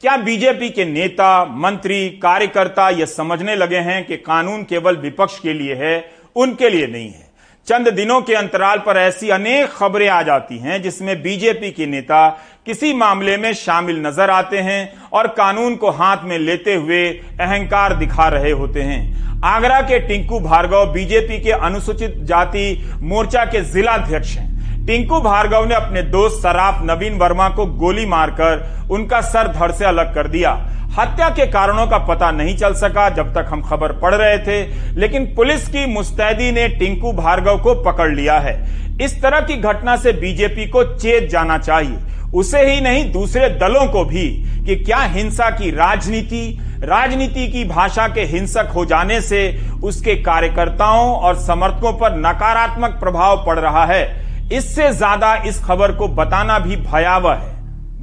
[0.03, 5.53] क्या बीजेपी के नेता, मंत्री, कार्यकर्ता यह समझने लगे हैं कि कानून केवल विपक्ष के
[5.53, 6.05] लिए है,
[6.37, 7.25] उनके लिए नहीं है?
[7.67, 12.29] चंद दिनों के अंतराल पर ऐसी अनेक खबरें आ जाती हैं जिसमें बीजेपी के नेता
[12.67, 17.07] किसी मामले में शामिल नज़र आते हैं और कानून को हाथ में लेते हुए
[17.41, 22.69] अहंकार दिखा रहे होते हैं। आगरा के टिंकू भार्गव बीजेपी के अनुसूचित जाति
[23.03, 24.56] मोर्चा के जिलाध्यक्ष हैं।
[24.87, 29.85] टिंकू भार्गव ने अपने दोस्त सराफ नवीन वर्मा को गोली मारकर उनका सर धड़ से
[29.85, 30.51] अलग कर दिया।
[30.99, 34.63] हत्या के कारणों का पता नहीं चल सका जब तक हम खबर पढ़ रहे थे,
[34.95, 38.55] लेकिन पुलिस की मुस्तैदी ने टिंकू भार्गव को पकड़ लिया है।
[39.03, 41.99] इस तरह की घटना से बीजेपी को चेत जाना चाहिए।
[42.35, 44.29] उसे ही नहीं, दूसरे दलों को भी,
[44.67, 49.41] कि क्या हिंसा की राजनीति राजनीति की भाषा के हिंसक हो जाने से
[49.85, 56.07] उसके कार्यकर्ताओं और समर्थकों पर नकारात्मक प्रभाव पड़ रहा है। इससे ज़्यादा इस खबर को
[56.09, 57.55] बताना भी भयावह है।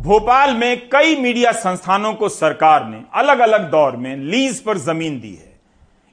[0.03, 5.19] भोपाल में कई मीडिया संस्थानों को सरकार ने अलग अलग दौर में लीज पर ज़मीन
[5.19, 5.51] दी है।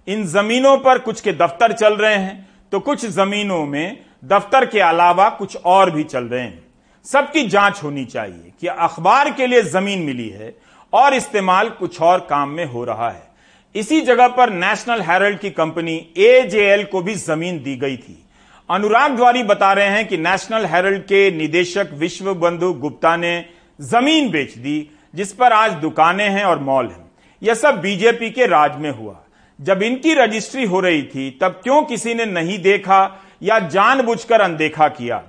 [0.07, 4.81] इन जमीनों पर कुछ के दफ्तर चल रहे हैं तो कुछ जमीनों में दफ्तर के
[4.81, 6.63] अलावा कुछ और भी चल रहे हैं।
[7.07, 10.55] सबकी जाँच होनी चाहिए कि अखबार के लिए ज़मीन मिली है
[10.93, 13.29] और इस्तेमाल कुछ और काम में हो रहा है।
[13.75, 18.23] इसी जगह पर नेशनल हेरल्ड की कंपनी एजेएल को भी ज़मीन दी गई थी।
[18.71, 23.33] अनुराग द्वारी बता रहे हैं कि नेशनल हेरल्ड के निदेशक विश्व बंधु गुप्ता ने
[23.81, 27.11] ज़मीन बेच दी, जिस पर आज दुकानें हैं और मॉल हैं।
[27.43, 29.17] यह सब बीजेपी के राज में हुआ।
[29.59, 33.01] जब इनकी रजिस्ट्री हो रही थी, तब क्यों किसी ने नहीं देखा
[33.43, 35.23] या जानबूझकर अनदेखा किया?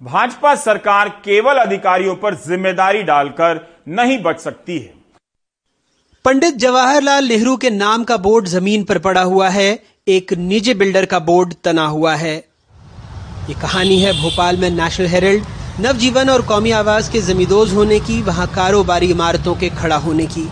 [0.00, 4.92] भाजपा सरकार केवल अधिकारियों पर ज़िम्मेदारी डालकर नहीं बच सकती है।
[6.24, 9.70] पंडित जवाहरलाल नेहरू के नाम का बोर्ड ज़मीन पर पड़ा हुआ है।
[10.08, 12.47] एक निजी बिल्डर का बोर्ड तना हुआ है।
[13.48, 15.44] ये कहानी है भोपाल में नेशनल हेरल्ड
[15.80, 20.48] नवजीवन और कौमी आवाज़ के जमींदोज होने की, वहाँ कारोबारी इमारतों के खड़ा होने की।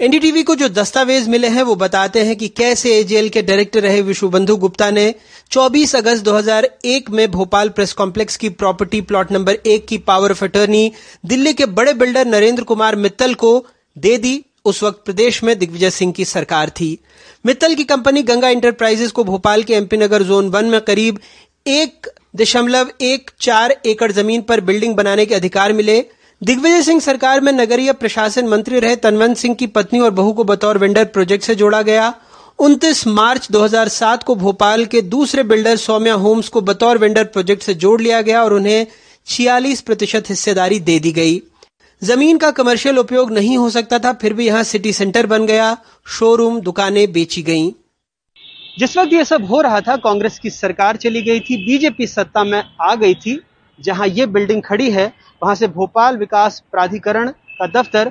[0.00, 4.00] एनडीटीवी को जो दस्तावेज़ मिले हैं, वो बताते हैं कि कैसे एजेएल के डायरेक्टर रहे
[4.02, 5.14] विश्वबंधु गुप्ता ने
[5.50, 10.44] 24 अगस्त 2001 में भोपाल प्रेस कॉम्प्लेक्स की प्रॉपर्टी प्लॉट नंबर एक की पावर ऑफ़
[10.44, 10.90] अटर्नी
[11.26, 13.66] दिल्ली के बड़े बिल्डर नरेंद्र कुमार मित्तल को
[13.98, 16.98] दे दी। उस वक्त प्रदेश में दिग्विजय सिंह की सरकार थी।
[17.46, 21.18] मित्तल की कंपनी गंगा इंटरप्राइजेस को भोपाल के एमपी नगर जोन वन में करीब
[21.66, 26.04] एक दशमलव एक चार एकड़ ज़मीन पर बिल्डिंग बनाने के अधिकार मिले।
[26.42, 30.44] दिग्विजय सिंह सरकार में नगरीय प्रशासन मंत्री रहे तनवंत सिंह की पत्नी और बहू को
[30.44, 32.12] बतौर वेंडर प्रोजेक्ट से जोड़ा गया।
[32.58, 37.74] 29 मार्च 2007 को भोपाल के दूसरे बिल्डर सौम्या होम्स को बतौर वेंडर प्रोजेक्ट से
[37.74, 38.86] जोड़ लिया गया और उन्हें
[39.26, 41.42] 46 प्रतिशत हिस्सेदारी दे दी गई।
[42.02, 45.76] ज़मीन का कमर्शियल उपयोग नहीं हो सकता था, फिर भी यहाँ सिटी सेंटर बन गया।
[46.06, 47.72] शोरूम, दुकानें बेची गईं।
[48.76, 52.44] जिस वक्त ये सब हो रहा था, कांग्रेस की सरकार चली गई थी, बीजेपी सत्ता
[52.44, 53.40] में आ गई थी,
[53.78, 58.10] जहाँ ये बिल्डिंग खड़ी है, वहाँ से भोपाल विकास प्राधिकरण का दफ्तर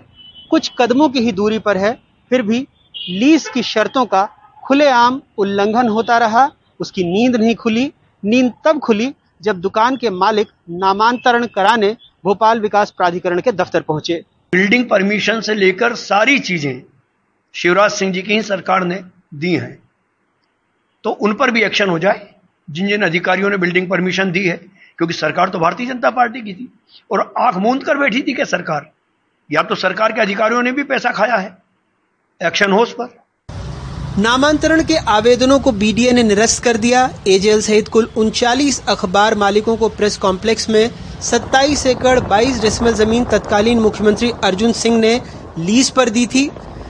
[0.52, 1.93] कुछ कदमों की ही दूरी पर है,
[2.32, 2.60] फिर भी
[3.10, 4.28] लीज की शर्तों का
[4.63, 6.49] खुलेआम उल्लंघन होता रहा,
[6.80, 7.91] उसकी नींद नहीं खुली।
[8.23, 14.23] नींद तब खुली जब दुकान के मालिक नामांतरण कराने भोपाल विकास प्राधिकरण के दफ्तर पहुँचे।
[14.54, 16.82] बिल्डिंग परमिशन से लेकर सारी चीज़ें
[17.56, 19.78] शिवराज सिंह जी की ही सरकार ने दी हैं।
[21.03, 22.27] तो उन पर भी एक्शन हो जाए।
[22.69, 24.57] जिन जिन अधिकारियों ने बिल्डिंग परमिशन दी है,
[24.97, 26.73] क्योंकि सरकार तो भारतीय जनता पार्टी की थी,
[27.11, 28.89] और आँख मूंद कर बैठी थी क्या सरकार?
[29.51, 31.57] या तो सरकार के अधिकारियों ने भी पैसा खाया है?
[32.41, 33.23] एक्शन हो उस पर।
[34.19, 39.77] नामांतरण के आवेदनों को बीडीए ने निरस्त कर दिया। एजेएल सहित कुल उनचालीस अखबार मालिकों
[39.77, 40.89] को प्रेस कॉम्प्लेक्स में
[41.21, 45.21] 27 एकड़ 22 डेसिमल ज़मीन तत्कालीन मुख्यमंत्री अर्जुन सिंह ने
[45.57, 46.49] लीज पर दी थी।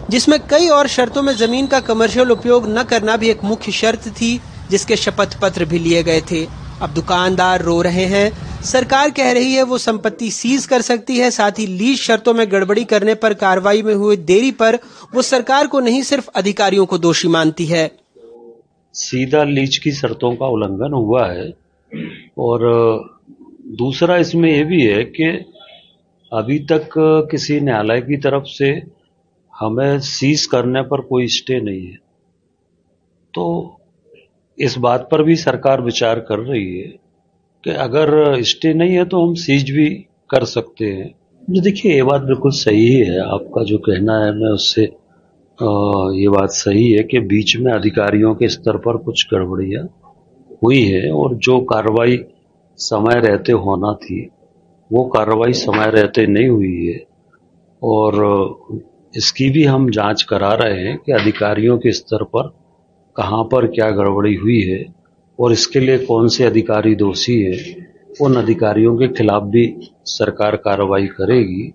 [0.10, 4.08] जिसमें कई और शर्तों में ज़मीन का कमर्शियल उपयोग न करना भी एक मुख्य शर्त
[4.08, 4.40] थी,
[4.72, 6.46] जिसके शपथ पत्र भी लिए गए थे।
[6.82, 11.32] अब दुकानदार रो रहे हैं। सरकार कह रही है वो संपत्ति सीज कर सकती है,
[11.32, 14.76] साथ ही लीज शर्तों में गड़बड़ी करने पर कार्रवाई में हुई देरी पर
[15.16, 17.92] वो सरकार को नहीं सिर्फ़ अधिकारियों को दोषी मानती है।
[18.94, 21.54] सीधा लीज की शर्तों का उल्लंघन हुआ है।
[22.38, 22.60] और
[23.78, 25.26] दूसरा इसमें यह भी है कि
[26.34, 26.90] अभी तक
[27.32, 28.72] किसी न्यायालय की तरफ़ से
[29.56, 31.98] हमें सीज करने पर कोई स्टे नहीं है।
[33.34, 33.46] तो
[34.58, 36.88] इस बात पर भी सरकार विचार कर रही है
[37.64, 39.88] कि अगर स्टे नहीं है तो हम सीज भी
[40.30, 41.14] कर सकते हैं।
[41.50, 44.84] जो देखिए, ये बात बिल्कुल सही है। आपका जो कहना है, मैं उससे
[46.20, 49.84] ये बात सही है कि बीच में अधिकारियों के स्तर पर कुछ गड़बड़ियाँ
[50.64, 52.18] हुई है और जो कार्रवाई
[52.80, 54.28] समय रहते होना थी,
[54.92, 57.04] वो कार्रवाई समय रहते नहीं हुई है।
[57.82, 58.14] और
[59.14, 62.48] इसकी भी हम जाँच करा रहे हैं कि अधिकारियों के स्तर पर
[63.16, 64.84] कहाँ पर क्या गड़बड़ी हुई है
[65.40, 67.58] और इसके लिए कौन से अधिकारी दोषी है,
[68.22, 69.66] उन अधिकारियों के खिलाफ भी
[70.08, 71.72] सरकार कार्रवाई करेगी।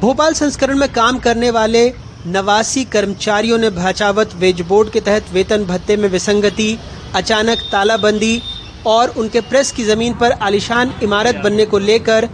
[0.00, 1.88] भोपाल संस्करण में काम करने वाले
[2.26, 6.78] नवासी कर्मचारियों ने भाचावत वेज बोर्ड के तहत वेतन भत्ते में विसंगति,
[7.14, 8.40] अचानक तालाबंदी
[8.86, 12.28] और उनके प्रेस की ज़मीन पर आलिशान इमारत बनने को लेकर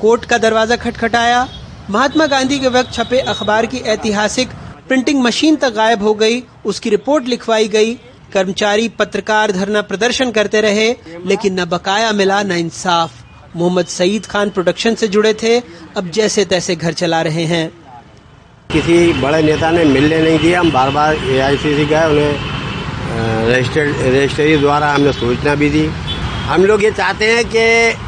[0.00, 1.46] कोर्ट का दरवाज़ा खटखटाया।
[1.90, 4.48] महात्मा गांधी के वक्त छपे अखबार की ऐतिहासिक
[4.88, 7.94] प्रिंटिंग मशीन तक गायब हो गई। उसकी रिपोर्ट लिखवाई गई।
[8.32, 10.88] कर्मचारी पत्रकार धरना प्रदर्शन करते रहे,
[11.26, 13.12] लेकिन न बकाया मिला, न इंसाफ।
[13.56, 15.58] मोहम्मद सईद खान प्रोडक्शन से जुड़े थे,
[15.96, 17.68] अब जैसे तैसे घर चला रहे हैं।
[18.70, 22.04] किसी बड़े नेता ने मिलने नहीं दिया। हम बार बार ए आई सी सी गए,
[22.04, 25.86] उन्हें रजिस्टर्ड रजिस्ट्री द्वारा हमने सूचना भी दी।
[26.44, 28.07] हम लोग ये चाहते हैं कि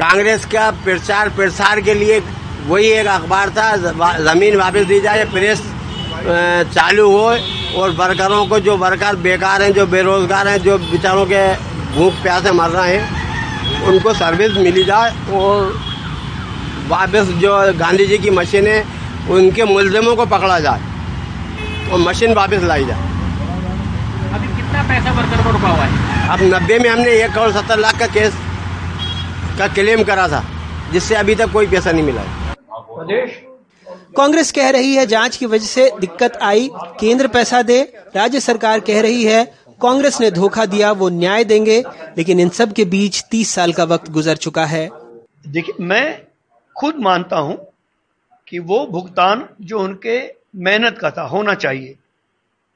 [0.00, 2.18] कांग्रेस का प्रचार प्रसार के लिए
[2.66, 5.62] वही एक अखबार था ज़मीन वापस दी जाए प्रेस
[6.74, 7.26] चालू हो
[7.80, 11.42] और वर्करों को जो वर्कर बेकार हैं जो बेरोजगार हैं जो बेचारों के
[11.96, 15.72] भूख प्यासे मर रहे हैं उनको सर्विस मिली जाए और
[16.88, 18.84] वापस जो गांधी जी की मशीन है
[19.30, 20.80] उनके मुलजमों को पकड़ा जाए
[21.92, 23.08] और मशीन वापस लाई जाए।
[24.34, 26.28] अभी कितना पैसा वर्कर को रुका हुआ है?
[26.28, 28.32] अब नब्बे में हमने एक करोड़ सत्तर लाख का केस
[29.58, 30.42] का क्लेम करा था
[30.92, 32.22] जिससे अभी तक कोई पैसा नहीं मिला
[32.72, 33.30] प्रदेश?
[34.16, 36.68] कांग्रेस कह रही है जाँच की वजह से दिक्कत आई
[37.00, 37.80] केंद्र पैसा दे
[38.16, 39.44] राज्य सरकार कह रही है
[39.80, 41.82] कांग्रेस ने धोखा दिया वो न्याय देंगे
[42.16, 44.88] लेकिन इन सब के बीच तीस साल का वक्त गुजर चुका है।
[45.48, 46.22] देखिए मैं
[46.76, 47.56] खुद मानता हूँ
[48.48, 50.18] कि वो भुगतान जो उनके
[50.56, 51.94] मेहनत का था होना चाहिए।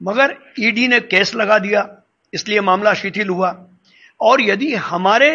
[0.01, 1.87] मगर ईडी ने केस लगा दिया
[2.33, 3.57] इसलिए मामला शिथिल हुआ।
[4.21, 5.31] और यदि हमारे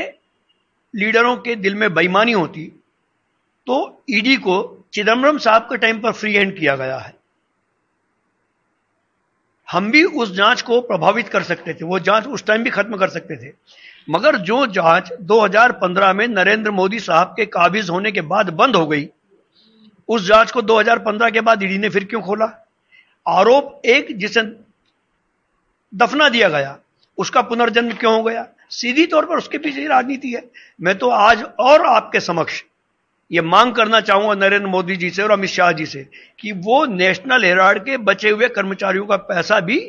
[0.93, 2.65] लीडरों के दिल में बेईमानी होती
[3.67, 7.13] तो ईडी को चिदम्बरम साहब के टाइम पर फ्री हैंड किया गया है।
[9.67, 12.97] हम भी उस जाँच को प्रभावित कर सकते थे, वो जाँच उस टाइम भी खत्म
[12.97, 13.53] कर सकते थे।
[14.09, 18.85] मगर जो जाँच 2015 में नरेंद्र मोदी साहब के काबिज होने के बाद बंद हो
[18.87, 19.07] गई,
[20.09, 22.45] उस जाँच को 2015 के बाद ईडी ने फिर क्यों खोला?
[23.25, 24.41] आरोप एक जिसे
[25.93, 26.77] दफना दिया गया,
[27.17, 28.47] उसका पुनर्जन्म क्यों हो गया?
[28.71, 30.43] सीधी तौर पर उसके पीछे राजनीति है।
[30.81, 32.63] मैं तो आज और आपके समक्ष
[33.31, 36.05] ये मांग करना चाहूँगा नरेंद्र मोदी जी से और अमित शाह जी से
[36.39, 39.79] कि वो नेशनल हेराल्ड के बचे हुए कर्मचारियों का पैसा भी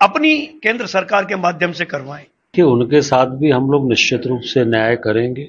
[0.00, 4.40] अपनी केंद्र सरकार के माध्यम से करवाएँ। कि उनके साथ भी हम लोग निश्चित रूप
[4.40, 5.48] से न्याय करेंगे।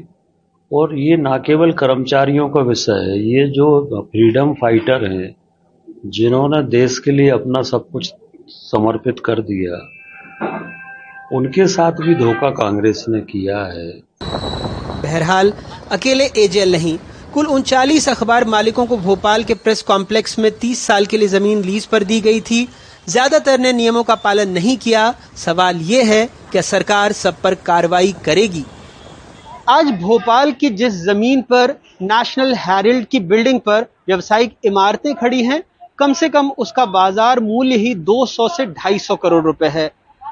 [0.72, 5.36] और ये ना केवल कर्मचारियों का विषय है, ये जो फ्रीडम फाइटर हैं,
[6.06, 8.14] जिन्होंने देश के लिए अपना सब कुछ
[8.50, 9.78] समर्पित कर दिया
[11.34, 13.88] उनके साथ भी धोखा कांग्रेस ने किया है।
[15.04, 15.52] बहरहाल,
[15.92, 16.98] अकेले एजेएल नहीं।
[17.34, 21.64] कुल उनचालीस अखबार मालिकों को भोपाल के प्रेस कॉम्प्लेक्स में 30 साल के लिए ज़मीन
[21.64, 22.68] लीज पर दी गई थी।
[23.10, 28.16] ज़्यादातर ने नियमों का पालन नहीं किया। सवाल ये है कि सरकार सब पर कार्रवाई
[28.26, 28.64] करेगी।
[29.70, 35.62] आज भोपाल की जिस ज़मीन पर नेशनल हेरल्ड की बिल्डिंग पर व्यवसायिक इमारतें खड़ी हैं,
[36.00, 39.90] कम से कम उसका बाज़ार मूल्य ही 200 से 250 करोड़ रुपए है।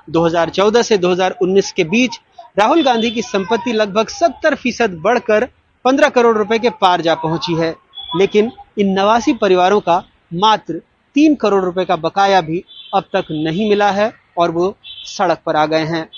[0.10, 2.20] 2014 से 2019 के बीच
[2.60, 5.48] राहुल गांधी की संपत्ति लगभग 70 फ़ीसद बढ़कर
[5.86, 7.76] 15 करोड़ रुपए के पार जा पहुँची है।
[8.16, 10.82] लेकिन इन नवासी परिवारों का मात्र
[11.16, 12.64] तीन करोड़ रुपए का बकाया भी
[12.94, 16.10] अब तक नहीं मिला है और वो सड़क पर आ गए हैं।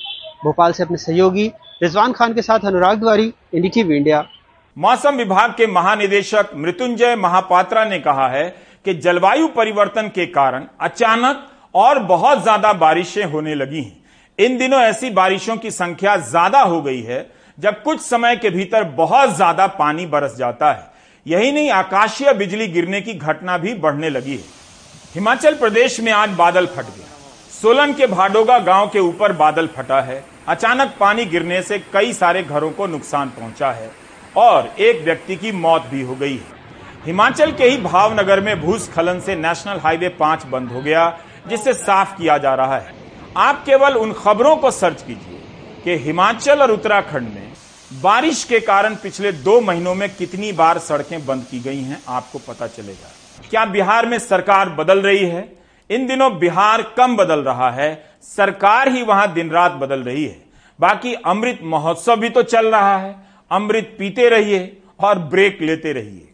[0.43, 1.47] भोपाल से अपने सहयोगी
[1.83, 4.25] रिजवान खान के साथ अनुराग द्वारी इंडिटीवी इंडिया।
[4.77, 11.47] मौसम विभाग के महानिदेशक मृत्युंजय महापात्रा ने कहा है कि जलवायु परिवर्तन के कारण अचानक
[11.73, 14.05] और बहुत ज़्यादा बारिशें होने लगी हैं।
[14.39, 17.25] इन दिनों ऐसी बारिशों की संख्या ज़्यादा हो गई है,
[17.57, 20.91] जब कुछ समय के भीतर बहुत ज़्यादा पानी बरस जाता है।
[21.25, 24.43] यही नहीं, आकाशीय बिजली गिरने की घटना भी बढ़ने लगी है।
[25.15, 27.05] हिमाचल प्रदेश में आज बादल फट गया
[27.53, 32.43] सोलन के भाडोगा गाँव के ऊपर बादल फटा है। अचानक पानी गिरने से कई सारे
[32.43, 33.89] घरों को नुकसान पहुँचा है
[34.37, 36.55] और एक व्यक्ति की मौत भी हो गई है।
[37.05, 41.07] हिमाचल के ही भावनगर में भूस्खलन से नेशनल हाईवे पाँच बंद हो गया।
[41.49, 42.93] जिसे साफ़ किया जा रहा है।
[43.37, 45.41] आप केवल उन खबरों को सर्च कीजिए
[45.83, 47.53] कि हिमाचल और उत्तराखंड में
[47.91, 52.39] बारिश के कारण पिछले दो महीनों में कितनी बार सड़कें बंद की गई हैं, आपको
[52.39, 53.11] पता चलेगा।
[53.49, 55.57] क्या बिहार में सरकार बदल रही है?
[55.89, 60.45] इन दिनों बिहार कम बदल रहा है, सरकार ही वहाँ दिन रात बदल रही है।
[60.79, 63.15] बाकी अमृत महोत्सव भी तो चल रहा है,
[63.51, 66.29] अमृत पीते रहिए और ब्रेक लेते रहिए।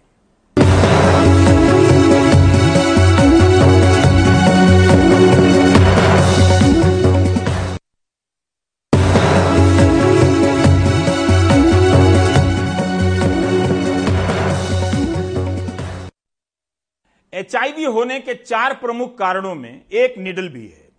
[17.34, 20.90] एचआईवी होने के चार प्रमुख कारणों में एक निडल भी है।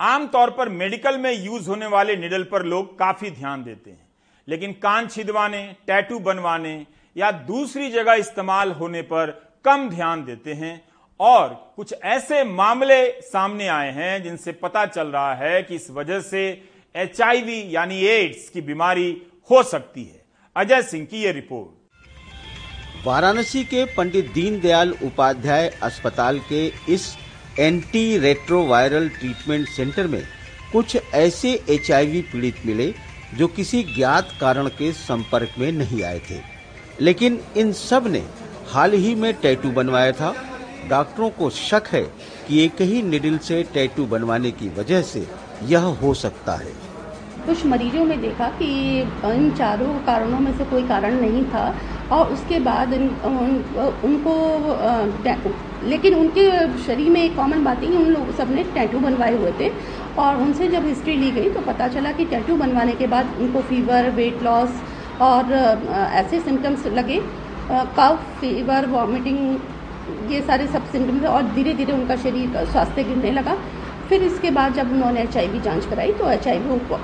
[0.00, 4.08] आमतौर पर मेडिकल में यूज़ होने वाले निडल पर लोग काफ़ी ध्यान देते हैं।
[4.48, 9.30] लेकिन कान छिदवाने टैटू बनवाने या दूसरी जगह इस्तेमाल होने पर
[9.64, 10.88] कम ध्यान देते हैं
[11.20, 16.20] और कुछ ऐसे मामले सामने आए हैं जिनसे पता चल रहा है कि इस वजह
[16.20, 16.48] से
[16.96, 19.10] एचआईवी यानी एड्स की बीमारी
[19.50, 20.24] हो सकती है।
[20.56, 21.75] अजय सिंह की यह रिपोर्ट।
[23.04, 27.16] वाराणसी के पंडित दीनदयाल उपाध्याय अस्पताल के इस
[27.58, 30.22] एंटी रेट्रोवायरल ट्रीटमेंट सेंटर में
[30.72, 32.94] कुछ ऐसे एचआईवी पीड़ित मिले
[33.34, 36.40] जो किसी ज्ञात कारण के संपर्क में नहीं आए थे।
[37.00, 38.22] लेकिन इन सबने
[38.68, 40.34] हाल ही में टैटू बनवाया था।
[40.88, 42.02] डॉक्टरों को शक है
[42.48, 45.26] कि एक ही निडिल से टैटू बनवाने की वजह से
[45.62, 46.85] यह हो सकता है।
[47.46, 48.68] कुछ मरीजों में देखा कि
[49.26, 51.64] इन चारों कारणों में से कोई कारण नहीं था
[52.12, 53.64] और उसके बाद इन, उन,
[54.04, 54.34] उनको
[55.88, 56.44] लेकिन उनके
[56.84, 59.70] शरीर में एक कॉमन बात है कि उन लोग सबने टैटू बनवाए हुए थे
[60.18, 63.60] और उनसे जब हिस्ट्री ली गई तो पता चला कि टैटू बनवाने के बाद उनको
[63.70, 64.82] फीवर वेट लॉस
[65.22, 67.20] और ऐसे सिम्टम्स लगे।
[67.70, 69.38] कफ फीवर वॉमिटिंग
[70.32, 73.56] ये सारे सब सिम्टम्स और धीरे धीरे उनका शरीर स्वास्थ्य गिरने लगा।
[74.08, 76.58] फिर इसके बाद जब उन्होंने एच आई जाँच कराई तो एच आई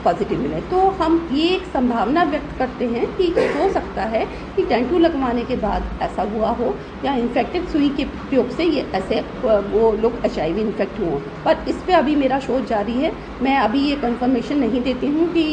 [0.04, 4.24] पॉजिटिव मिले। तो हम ये एक संभावना व्यक्त करते हैं कि हो सकता है
[4.56, 6.74] कि टैंटू लगवाने के बाद ऐसा हुआ हो,
[7.04, 11.20] या इन्फेक्टेड सुई के प्रयोग से ये ऐसे वो लोग एच आई वी इन्फेक्ट हुए
[11.44, 15.32] पर इस पर अभी मेरा शोध जारी है। मैं अभी ये कन्फर्मेशन नहीं देती हूँ
[15.32, 15.44] कि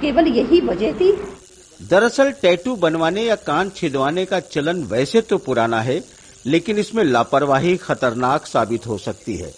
[0.00, 1.12] केवल यही वजह थी।
[1.80, 6.02] दरअसल टैटू बनवाने या कान छिदवाने का चलन वैसे तो पुराना है,
[6.46, 9.52] लेकिन इसमें लापरवाही खतरनाक साबित हो सकती है।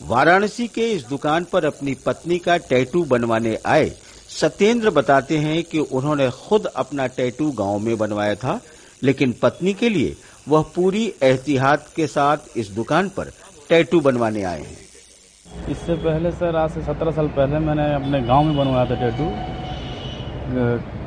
[0.00, 3.88] वाराणसी के इस दुकान पर अपनी पत्नी का टैटू बनवाने आए,
[4.30, 8.60] सत्येंद्र बताते हैं कि उन्होंने खुद अपना टैटू गाँव में बनवाया था,
[9.02, 10.14] लेकिन पत्नी के लिए
[10.48, 13.32] वह पूरी एहतियात के साथ इस दुकान पर
[13.68, 14.78] टैटू बनवाने आए हैं।
[15.68, 19.30] इससे पहले सर, आज से सत्रह साल पहले मैंने अपने गाँव में बनवाया था टैटू।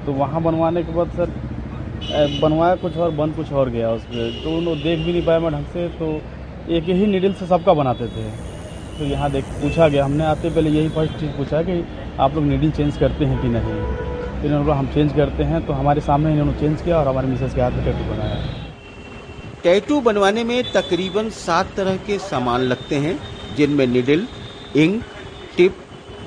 [0.05, 4.41] तो वहाँ बनवाने के बाद सर बनवाया कुछ और, बन कुछ और गया उस पर
[4.43, 6.15] तो उन्होंने देख भी नहीं पाया मैं ढंग से तो
[6.69, 8.52] एक ही निडल से सबका बनाते थे।
[8.99, 11.83] तो यहाँ देख पूछा गया, हमने आते पहले यही फ़र्स्ट चीज़ पूछा कि
[12.19, 13.73] आप लोग नीडल चेंज करते हैं कि नहीं?
[14.41, 17.53] फिर इन्होंने हम चेंज करते हैं। तो हमारे सामने इन्होंने चेंज किया और हमारे मिसेज
[17.53, 18.35] के हाथ में टैटू बनाया।
[19.63, 23.19] टैटू बनवाने में तकरीबन सात तरह के सामान लगते हैं,
[23.57, 24.27] जिनमें needle
[24.75, 25.03] ink
[25.57, 25.75] tip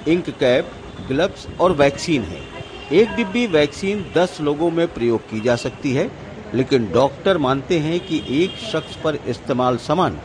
[0.08, 0.70] ink cap
[1.08, 2.40] gloves और वैक्सीन है।
[2.92, 6.10] एक डिब्बी वैक्सीन 10 लोगों में प्रयोग की जा सकती है,
[6.54, 10.18] लेकिन डॉक्टर मानते हैं कि एक शख्स पर इस्तेमाल सामान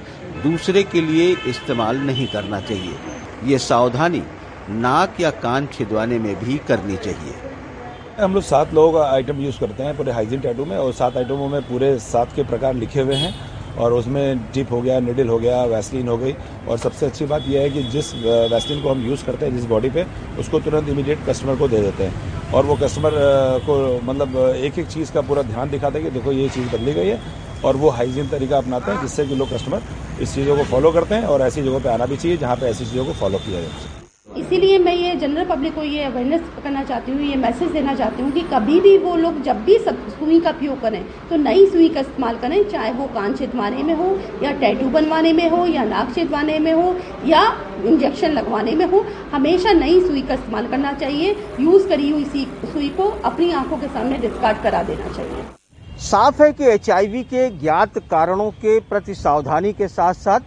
[0.44, 2.96] दूसरे के लिए इस्तेमाल नहीं करना चाहिए।
[3.46, 4.22] ये सावधानी
[4.72, 7.34] नाक या कान छिदवाने में भी करनी चाहिए।
[8.20, 11.48] हम लोग सात लोग आइटम यूज़ करते हैं पूरे हाइजीन टैटू में और सात आइटमों
[11.50, 13.34] में पूरे सात के प्रकार लिखे हुए हैं
[13.78, 16.34] और उसमें टिप हो गया निडल हो गया वैसलिन हो गई
[16.68, 18.14] और सबसे अच्छी बात यह है कि जिस
[18.52, 20.06] वैसलिन को हम यूज़ करते हैं, जिस बॉडी पे,
[20.40, 23.12] उसको तुरंत इमीडिएट कस्टमर को दे देते हैं और वो कस्टमर
[23.68, 26.94] को मतलब एक एक चीज़ का पूरा ध्यान दिखाते हैं कि देखो ये चीज़ बदली
[26.94, 27.20] गई है
[27.66, 29.82] और वो हाइजीन तरीका अपनाते हैं जिससे कि लोग कस्टमर
[30.22, 32.68] इस चीज़ों को फॉलो करते हैं और ऐसी जगहों पर आना भी चाहिए जहाँ पर
[32.68, 34.00] ऐसी चीज़ों को फॉलो किया जाए।
[34.40, 38.24] इसीलिए मैं ये जनरल पब्लिक को ये अवेयरनेस करना चाहती हूँ, ये मैसेज देना चाहती
[38.24, 41.66] हूँ कि कभी भी वो लोग जब भी सब सुई का उपयोग करें तो नई
[41.68, 44.08] सुई का इस्तेमाल करें, चाहे वो कान छिदवाने में हो
[44.44, 46.96] या टैटू बनवाने में हो या नाक छिदवाने में हो
[47.26, 47.44] या
[47.86, 52.90] इंजेक्शन लगवाने में हो, हमेशा नई सुई का इस्तेमाल करना चाहिए। यूज़ करी हुई सुई
[52.98, 55.44] को अपनी आँखों के सामने डिस्कार्ड करा देना चाहिए।
[56.02, 60.40] साफ़ है कि एच के ज्ञात कारणों के प्रति सावधानी के साथ साथ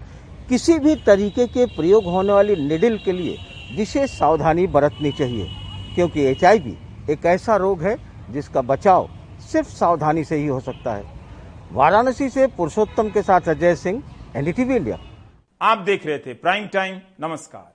[0.49, 3.37] किसी भी तरीके के प्रयोग होने वाली निडिल के लिए
[3.77, 5.47] विशेष सावधानी बरतनी चाहिए,
[5.95, 6.77] क्योंकि एचआईवी
[7.11, 7.97] एक ऐसा रोग है
[8.31, 9.09] जिसका बचाव
[9.43, 11.05] सिर्फ़ सावधानी से ही हो सकता है।
[11.73, 14.03] वाराणसी से पुरुषोत्तम के साथ अजय सिंह,
[14.37, 14.99] एनडीटीवी इंडिया।
[15.61, 17.74] आप देख रहे थे प्राइम टाइम, नमस्कार।